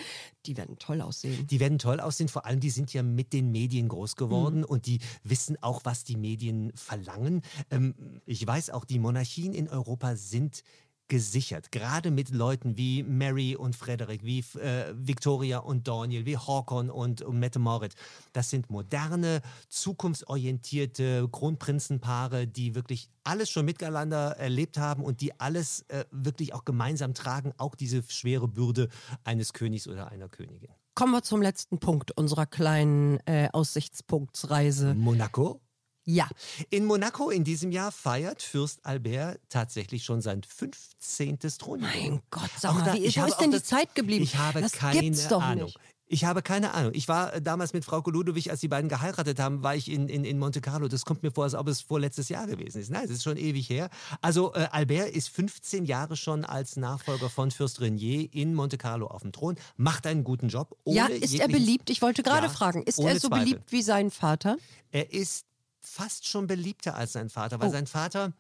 die 0.47 0.57
werden 0.57 0.79
toll 0.79 1.01
aussehen. 1.01 1.47
Die 1.47 1.61
werden 1.61 1.79
toll 1.79 2.01
aussehen, 2.01 2.29
vor 2.29 2.47
allem 2.47 2.61
die 2.61 2.71
sind 2.71 2.93
ja 2.93 3.03
mit 3.03 3.33
den 3.33 3.51
Medien 3.51 3.89
groß 3.89 4.17
geworden 4.17 4.65
und 4.65 4.87
die 4.87 5.01
wissen 5.23 5.63
auch, 5.63 5.81
was 5.85 6.05
die 6.05 6.17
Medien 6.17 6.73
verlangen. 6.75 7.43
Ähm, 7.71 7.95
ich 8.27 8.47
weiß 8.47 8.71
auch, 8.71 8.85
die 8.85 8.99
Monarchien 8.99 9.53
in 9.53 9.69
Europa 9.69 10.17
sind 10.17 10.63
gesichert, 11.11 11.73
gerade 11.73 12.11
mit 12.11 12.31
Leuten 12.31 12.79
wie 12.79 13.03
Mary 13.03 13.57
und 13.57 13.77
Frederick, 13.77 14.25
wie 14.25 14.39
äh, 14.59 14.95
Victoria 14.95 15.59
und 15.59 15.87
Daniel, 15.87 16.25
wie 16.25 16.39
Håkon 16.39 16.89
und, 16.89 17.21
und 17.21 17.39
Mette 17.39 17.59
Moritz. 17.59 17.95
Das 18.33 18.49
sind 18.49 18.71
moderne, 18.71 19.43
zukunftsorientierte 19.69 21.29
Kronprinzenpaare, 21.31 22.47
die 22.47 22.75
wirklich 22.75 23.11
alles 23.25 23.51
schon 23.51 23.67
miteinander 23.67 24.37
erlebt 24.39 24.79
haben 24.79 25.05
und 25.05 25.21
die 25.21 25.39
alles 25.39 25.85
äh, 25.89 26.05
wirklich 26.13 26.55
auch 26.55 26.65
gemeinsam 26.65 27.13
tragen, 27.13 27.53
auch 27.59 27.75
diese 27.75 28.03
schwere 28.09 28.49
Bürde 28.49 28.89
eines 29.25 29.53
Königs 29.53 29.89
oder 29.89 30.11
einer 30.11 30.29
Königin. 30.29 30.71
Kommen 30.95 31.13
wir 31.13 31.23
zum 31.23 31.43
letzten 31.43 31.79
Punkt 31.79 32.13
unserer 32.13 32.47
kleinen 32.47 33.19
äh, 33.27 33.49
Aussichtspunktsreise. 33.53 34.95
Monaco. 34.95 35.61
Ja, 36.05 36.29
In 36.71 36.87
Monaco 36.87 37.31
in 37.31 37.45
diesem 37.45 37.73
Jahr 37.73 37.93
feiert 37.93 38.43
Fürst 38.43 38.85
Albert 38.85 39.39
tatsächlich 39.49 40.03
schon 40.05 40.21
sein 40.23 40.43
15. 40.43 41.39
Thronjubiläum. 41.39 42.11
mein 42.15 42.23
Gott, 42.31 42.51
sag 42.59 42.75
mal, 42.75 42.85
da- 42.85 42.95
wie, 42.95 43.05
ich 43.05 43.21
wo 43.21 43.25
ist 43.27 43.37
denn 43.39 43.51
die 43.51 43.59
das- 43.59 43.67
Zeit 43.67 43.95
geblieben? 43.95 44.25
Ich 44.25 44.37
habe 44.37 44.61
das 44.61 44.73
keine 44.73 45.01
gibt's 45.01 45.29
doch 45.29 45.43
Ahnung. 45.43 45.67
nicht. 45.67 45.79
Ich 46.13 46.25
habe 46.25 46.43
keine 46.43 46.75
Ahnung. 46.75 46.91
Ich 46.97 47.07
war 47.07 47.41
damals 47.41 47.73
mit 47.73 47.85
Frau 47.85 48.01
Ludwig, 48.05 48.51
als 48.51 48.59
die 48.59 48.67
beiden 48.67 48.89
geheiratet 48.89 49.39
haben, 49.39 49.63
war 49.63 49.77
ich 49.77 49.89
in, 49.89 50.09
in, 50.09 50.25
in 50.25 50.41
Monte 50.41 50.61
Carlo. 50.61 50.89
Das 50.89 51.05
kommt 51.05 51.23
mir 51.23 51.31
vor, 51.31 51.45
als 51.45 51.55
ob 51.55 51.69
es 51.69 51.83
vorletztes 51.83 52.29
Jahr 52.29 52.49
gewesen 52.49 52.81
ist. 52.81 52.91
Nein, 52.91 53.05
es 53.05 53.11
ist 53.13 53.23
schon 53.23 53.37
ewig 53.37 53.71
her. 53.71 53.91
Also 54.21 54.53
äh, 54.55 54.67
Albert 54.73 55.11
ist 55.11 55.29
15 55.29 55.85
Jahre 55.85 56.17
schon 56.17 56.45
als 56.45 56.75
Nachfolger 56.77 57.31
von 57.31 57.53
Fürst 57.53 57.81
Renier 57.81 58.29
in 58.35 58.55
Monte 58.55 58.77
Carlo 58.77 59.07
auf 59.07 59.23
dem 59.23 59.31
Thron, 59.31 59.55
macht 59.77 60.05
einen 60.09 60.25
guten 60.25 60.49
Job. 60.49 60.77
Ja, 60.85 61.07
ist 61.07 61.33
er 61.39 61.47
beliebt? 61.47 61.91
Ich 61.91 62.03
wollte 62.03 62.25
gerade 62.25 62.49
Ja, 62.49 62.53
fragen, 62.53 62.83
ist 62.83 62.99
er 62.99 63.21
so 63.21 63.29
Zweifel. 63.29 63.45
beliebt 63.45 63.71
wie 63.71 63.83
sein 63.83 64.11
Vater? 64.11 64.57
Er 64.91 65.13
ist 65.13 65.47
fast 65.81 66.27
schon 66.29 66.47
beliebter 66.47 66.95
als 66.95 67.13
sein 67.13 67.31
Vater, 67.31 67.61
weil 67.61 67.69
Oh. 67.69 67.73
sein 67.73 67.87
Vater 67.87 68.33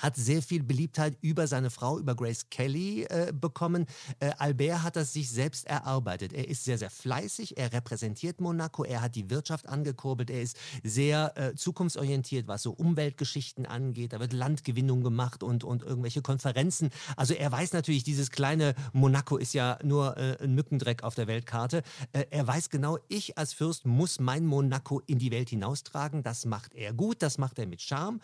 hat 0.00 0.16
sehr 0.16 0.42
viel 0.42 0.62
Beliebtheit 0.62 1.16
über 1.20 1.46
seine 1.46 1.70
Frau, 1.70 1.98
über 1.98 2.14
Grace 2.14 2.48
Kelly 2.50 3.04
äh, 3.04 3.32
bekommen. 3.32 3.86
Äh, 4.20 4.32
Albert 4.38 4.82
hat 4.82 4.96
das 4.96 5.12
sich 5.12 5.30
selbst 5.30 5.66
erarbeitet. 5.66 6.32
Er 6.32 6.48
ist 6.48 6.64
sehr, 6.64 6.78
sehr 6.78 6.90
fleißig, 6.90 7.56
er 7.56 7.72
repräsentiert 7.72 8.40
Monaco, 8.40 8.84
er 8.84 9.02
hat 9.02 9.14
die 9.14 9.30
Wirtschaft 9.30 9.68
angekurbelt, 9.68 10.30
er 10.30 10.42
ist 10.42 10.56
sehr 10.82 11.32
äh, 11.36 11.54
zukunftsorientiert, 11.54 12.48
was 12.48 12.62
so 12.62 12.72
Umweltgeschichten 12.72 13.66
angeht. 13.66 14.12
Da 14.12 14.20
wird 14.20 14.32
Landgewinnung 14.32 15.02
gemacht 15.02 15.42
und, 15.42 15.64
und 15.64 15.82
irgendwelche 15.82 16.22
Konferenzen. 16.22 16.90
Also 17.16 17.34
er 17.34 17.50
weiß 17.50 17.72
natürlich, 17.72 18.04
dieses 18.04 18.30
kleine 18.30 18.74
Monaco 18.92 19.36
ist 19.36 19.54
ja 19.54 19.78
nur 19.82 20.16
äh, 20.16 20.42
ein 20.42 20.54
Mückendreck 20.54 21.02
auf 21.02 21.14
der 21.14 21.26
Weltkarte. 21.26 21.82
Äh, 22.12 22.24
er 22.30 22.46
weiß 22.46 22.70
genau, 22.70 22.98
ich 23.08 23.38
als 23.38 23.52
Fürst 23.52 23.86
muss 23.86 24.20
mein 24.20 24.44
Monaco 24.44 25.00
in 25.06 25.18
die 25.18 25.30
Welt 25.30 25.50
hinaustragen. 25.50 26.22
Das 26.22 26.44
macht 26.44 26.74
er 26.74 26.92
gut, 26.92 27.22
das 27.22 27.38
macht 27.38 27.58
er 27.58 27.66
mit 27.66 27.80
Charme. 27.80 28.20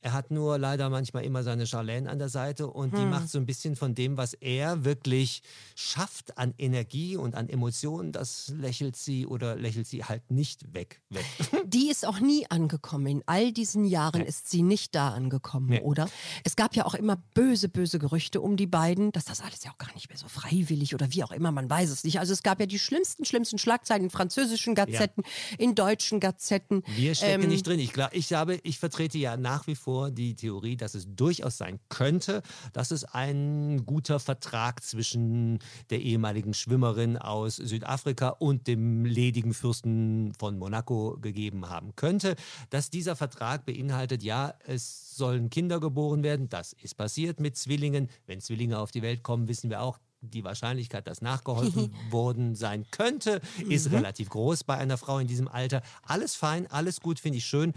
Er 0.00 0.12
hat 0.12 0.30
nur 0.30 0.58
leider 0.58 0.90
manchmal 0.90 1.24
immer 1.24 1.42
seine 1.42 1.66
Charlene 1.66 2.08
an 2.08 2.18
der 2.20 2.28
Seite 2.28 2.68
und 2.68 2.96
die 2.96 3.04
macht 3.04 3.28
so 3.28 3.38
ein 3.38 3.46
bisschen 3.46 3.74
von 3.74 3.96
dem, 3.96 4.16
was 4.16 4.32
er 4.34 4.84
wirklich 4.84 5.42
schafft 5.74 6.38
an 6.38 6.54
Energie 6.56 7.16
und 7.16 7.34
an 7.34 7.48
Emotionen, 7.48 8.12
das 8.12 8.52
lächelt 8.56 8.94
sie 8.94 9.26
oder 9.26 9.56
lächelt 9.56 9.88
sie 9.88 10.04
halt 10.04 10.30
nicht 10.30 10.72
weg. 10.72 11.00
weg. 11.10 11.24
Die 11.66 11.90
ist 11.90 12.06
auch 12.06 12.20
nie 12.20 12.46
angekommen. 12.48 13.06
In 13.08 13.22
all 13.26 13.52
diesen 13.52 13.84
Jahren 13.84 14.22
Nee. 14.22 14.28
ist 14.28 14.48
sie 14.48 14.62
nicht 14.62 14.94
da 14.94 15.08
angekommen, 15.10 15.68
Nee. 15.70 15.80
oder? 15.80 16.08
Es 16.44 16.54
gab 16.54 16.76
ja 16.76 16.86
auch 16.86 16.94
immer 16.94 17.16
böse, 17.34 17.68
böse 17.68 17.98
Gerüchte 17.98 18.40
um 18.40 18.56
die 18.56 18.66
beiden, 18.68 19.10
dass 19.12 19.24
das 19.24 19.40
alles 19.40 19.64
ja 19.64 19.72
auch 19.72 19.78
gar 19.78 19.92
nicht 19.94 20.08
mehr 20.08 20.18
so 20.18 20.28
freiwillig 20.28 20.94
oder 20.94 21.12
wie 21.12 21.24
auch 21.24 21.32
immer, 21.32 21.50
man 21.50 21.68
weiß 21.68 21.90
es 21.90 22.04
nicht. 22.04 22.20
Also 22.20 22.32
es 22.32 22.44
gab 22.44 22.60
ja 22.60 22.66
die 22.66 22.78
schlimmsten, 22.78 23.24
schlimmsten 23.24 23.58
Schlagzeilen 23.58 24.04
in 24.04 24.10
französischen 24.10 24.76
Gazetten, 24.76 25.24
in 25.58 25.74
deutschen 25.74 26.20
Gazetten. 26.20 26.84
Wir 26.94 27.16
stecken 27.16 27.42
Ähm, 27.42 27.48
nicht 27.48 27.66
drin. 27.66 27.80
Ich, 27.80 27.92
glaub, 27.92 28.12
ich, 28.14 28.32
habe, 28.32 28.60
ich 28.62 28.78
vertrete 28.78 29.18
ja 29.18 29.36
nach 29.36 29.66
wie 29.66 29.74
vor 29.74 29.87
die 30.10 30.34
Theorie, 30.34 30.76
dass 30.76 30.94
es 30.94 31.06
durchaus 31.14 31.56
sein 31.58 31.80
könnte, 31.88 32.42
dass 32.72 32.90
es 32.90 33.04
ein 33.04 33.84
guter 33.86 34.20
Vertrag 34.20 34.82
zwischen 34.82 35.58
der 35.90 36.00
ehemaligen 36.00 36.54
Schwimmerin 36.54 37.16
aus 37.16 37.56
Südafrika 37.56 38.28
und 38.28 38.66
dem 38.66 39.04
ledigen 39.04 39.54
Fürsten 39.54 40.32
von 40.38 40.58
Monaco 40.58 41.18
gegeben 41.20 41.68
haben 41.68 41.96
könnte. 41.96 42.36
Dass 42.70 42.90
dieser 42.90 43.16
Vertrag 43.16 43.64
beinhaltet, 43.66 44.22
ja, 44.22 44.54
es 44.66 45.16
sollen 45.16 45.50
Kinder 45.50 45.80
geboren 45.80 46.22
werden. 46.22 46.48
Das 46.48 46.74
ist 46.74 46.96
passiert 46.96 47.40
mit 47.40 47.56
Zwillingen. 47.56 48.08
Wenn 48.26 48.40
Zwillinge 48.40 48.78
auf 48.78 48.90
die 48.90 49.02
Welt 49.02 49.22
kommen, 49.22 49.48
wissen 49.48 49.70
wir 49.70 49.82
auch, 49.82 49.98
die 50.20 50.44
Wahrscheinlichkeit, 50.44 51.06
dass 51.06 51.22
nachgeholfen 51.22 51.94
worden 52.10 52.54
sein 52.54 52.86
könnte, 52.90 53.40
ist 53.68 53.90
relativ 53.90 54.30
groß 54.30 54.64
bei 54.64 54.76
einer 54.76 54.98
Frau 54.98 55.18
in 55.18 55.26
diesem 55.26 55.48
Alter. 55.48 55.82
Alles 56.02 56.34
fein, 56.34 56.66
alles 56.70 57.00
gut, 57.00 57.20
finde 57.20 57.38
ich 57.38 57.46
schön. 57.46 57.72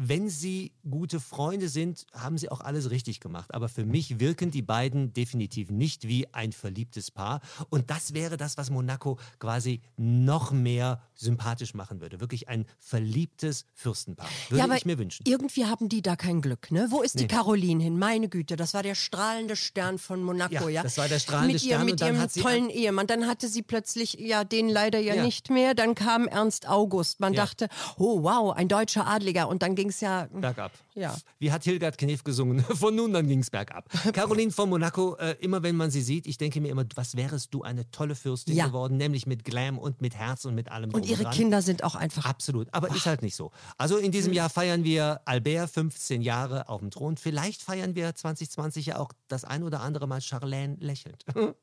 Wenn 0.00 0.28
sie 0.30 0.70
gute 0.88 1.18
Freunde 1.18 1.68
sind, 1.68 2.06
haben 2.14 2.38
sie 2.38 2.50
auch 2.50 2.60
alles 2.60 2.90
richtig 2.90 3.18
gemacht. 3.18 3.52
Aber 3.52 3.68
für 3.68 3.84
mich 3.84 4.20
wirken 4.20 4.52
die 4.52 4.62
beiden 4.62 5.12
definitiv 5.12 5.70
nicht 5.72 6.06
wie 6.06 6.32
ein 6.32 6.52
verliebtes 6.52 7.10
Paar. 7.10 7.40
Und 7.68 7.90
das 7.90 8.14
wäre 8.14 8.36
das, 8.36 8.56
was 8.56 8.70
Monaco 8.70 9.18
quasi 9.40 9.80
noch 9.96 10.52
mehr 10.52 11.02
sympathisch 11.16 11.74
machen 11.74 12.00
würde. 12.00 12.20
Wirklich 12.20 12.48
ein 12.48 12.64
verliebtes 12.78 13.64
Fürstenpaar. 13.74 14.28
Würde 14.50 14.68
ja, 14.68 14.76
ich 14.76 14.86
mir 14.86 14.98
wünschen. 14.98 15.24
irgendwie 15.26 15.66
haben 15.66 15.88
die 15.88 16.00
da 16.00 16.14
kein 16.14 16.40
Glück, 16.42 16.70
ne? 16.70 16.86
Wo 16.90 17.02
ist 17.02 17.16
die 17.18 17.22
Nee. 17.24 17.26
Caroline 17.28 17.82
hin? 17.82 17.98
Meine 17.98 18.28
Güte, 18.28 18.54
das 18.54 18.74
war 18.74 18.84
der 18.84 18.94
strahlende 18.94 19.56
Stern 19.56 19.98
von 19.98 20.22
Monaco, 20.22 20.52
Ja, 20.54 20.68
ja? 20.68 20.82
das 20.84 20.96
war 20.98 21.08
der 21.08 21.18
strahlende 21.18 21.54
mit 21.54 21.62
ihr, 21.64 21.70
Stern 21.74 21.84
Mit 21.86 21.92
und 21.94 22.00
dann 22.02 22.14
ihrem 22.14 22.28
tollen 22.30 22.70
Ehemann. 22.70 23.08
Dann 23.08 23.26
hatte 23.26 23.48
sie 23.48 23.62
plötzlich, 23.62 24.14
ja, 24.14 24.44
den 24.44 24.68
leider 24.68 25.00
ja, 25.00 25.14
Ja. 25.16 25.24
nicht 25.24 25.50
mehr. 25.50 25.74
Dann 25.74 25.96
kam 25.96 26.28
Ernst 26.28 26.68
August. 26.68 27.18
Man 27.18 27.32
dachte, 27.34 27.68
oh 27.96 28.22
wow, 28.22 28.54
ein 28.54 28.68
deutscher 28.68 29.08
Adliger. 29.08 29.48
Und 29.48 29.62
dann 29.62 29.74
ging 29.74 29.87
es 29.88 30.00
ja... 30.00 30.28
Bergab. 30.32 30.72
Ja. 30.98 31.16
Wie 31.38 31.52
hat 31.52 31.64
Hildegard 31.64 31.96
Knef 31.98 32.24
gesungen? 32.24 32.60
Von 32.74 32.94
nun 32.96 33.14
an 33.16 33.26
ging 33.28 33.40
es 33.40 33.50
bergab. 33.50 33.88
Caroline 34.12 34.50
von 34.50 34.68
Monaco, 34.68 35.16
äh, 35.16 35.36
immer 35.40 35.62
wenn 35.62 35.76
man 35.76 35.90
sie 35.90 36.02
sieht, 36.02 36.26
ich 36.26 36.38
denke 36.38 36.60
mir 36.60 36.68
immer, 36.70 36.84
was 36.94 37.16
wärest 37.16 37.54
du 37.54 37.62
eine 37.62 37.90
tolle 37.90 38.14
Fürstin 38.14 38.54
Ja. 38.56 38.66
geworden, 38.66 38.96
nämlich 38.96 39.26
mit 39.26 39.44
Glam 39.44 39.78
und 39.78 40.00
mit 40.00 40.14
Herz 40.16 40.44
und 40.44 40.54
mit 40.54 40.70
allem 40.70 40.90
Und 40.90 41.06
ihre 41.06 41.22
dran. 41.24 41.32
Kinder 41.34 41.62
sind 41.62 41.84
auch 41.84 41.94
einfach... 41.94 42.24
Absolut, 42.26 42.68
aber 42.72 42.88
ist 42.94 43.06
halt 43.06 43.22
nicht 43.22 43.36
so. 43.36 43.52
Also 43.76 43.96
in 43.96 44.12
diesem 44.12 44.32
Jahr 44.32 44.50
feiern 44.50 44.84
wir 44.84 45.20
Albert 45.24 45.70
15 45.70 46.22
Jahre 46.22 46.68
auf 46.68 46.80
dem 46.80 46.90
Thron. 46.90 47.16
Vielleicht 47.16 47.62
feiern 47.62 47.94
wir 47.94 48.14
2020 48.14 48.86
ja 48.86 48.98
auch 48.98 49.12
das 49.28 49.44
ein 49.44 49.62
oder 49.62 49.80
andere 49.80 50.06
Mal 50.06 50.20
Charlene 50.20 50.76
lächelnd. 50.80 51.24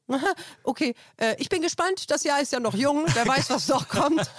Okay, 0.64 0.94
äh, 1.18 1.36
ich 1.40 1.50
bin 1.50 1.62
gespannt. 1.62 2.10
Das 2.10 2.24
Jahr 2.24 2.42
ist 2.42 2.52
ja 2.52 2.60
noch 2.60 2.74
jung. 2.76 3.06
Wer 3.14 3.28
weiß, 3.28 3.50
was 3.50 3.68
noch 3.68 3.88
kommt. 3.88 4.30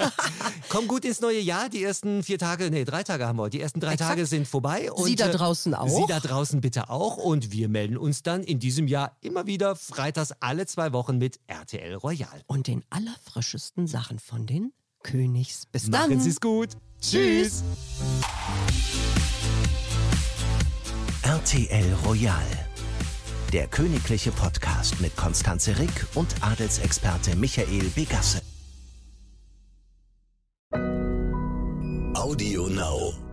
Komm 0.69 0.89
gut 0.89 1.05
ins 1.05 1.21
neue 1.21 1.41
Jahr. 1.41 1.69
Die 1.69 1.83
ersten 1.83 2.23
vier 2.23 2.39
Tage, 2.39 2.71
nee, 2.71 2.85
drei 2.85 3.03
Tage 3.03 3.27
haben 3.27 3.39
wir. 3.39 3.49
Die 3.51 3.61
ersten 3.61 3.81
drei 3.81 3.93
Exakt. 3.93 4.11
Tage 4.11 4.27
sind 4.27 4.47
vorbei. 4.49 4.86
Und 4.93 5.07
Sie 5.07 5.17
da 5.17 5.29
äh, 5.29 5.33
draußen 5.33 5.75
auch. 5.75 5.89
Sie 5.89 6.05
da 6.09 6.21
draußen 6.21 6.61
bitte 6.61 6.91
auch. 6.91 7.17
Und 7.17 7.53
wir 7.53 7.69
melden 7.69 7.97
uns 7.97 8.23
dann 8.23 8.43
in 8.43 8.59
diesem 8.59 8.89
Jahr 8.89 9.17
immer 9.21 9.47
wieder 9.47 9.77
freitags 9.77 10.33
alle 10.41 10.67
zwei 10.67 10.93
Wochen 10.93 11.19
mit 11.19 11.41
RTL 11.47 11.95
Royal. 11.95 12.43
Und 12.47 12.67
den 12.67 12.85
allerfrischesten 12.91 13.87
Sachen 13.87 14.19
von 14.19 14.47
den 14.47 14.73
Königs. 15.03 15.67
Bis 15.67 15.91
dann. 15.91 16.11
Machen 16.11 16.27
es 16.27 16.41
gut. 16.41 16.71
Tschüss. 17.01 17.63
RTL 21.23 21.95
Royal. 22.05 22.47
Der 23.53 23.69
königliche 23.69 24.33
Podcast 24.33 25.01
mit 25.01 25.17
Konstanze 25.17 25.79
Rick 25.79 26.07
und 26.15 26.29
Adelsexperte 26.41 27.37
Michael 27.37 27.91
Begasse. 27.95 28.43
Audio 32.15 32.69
Now. 32.69 33.26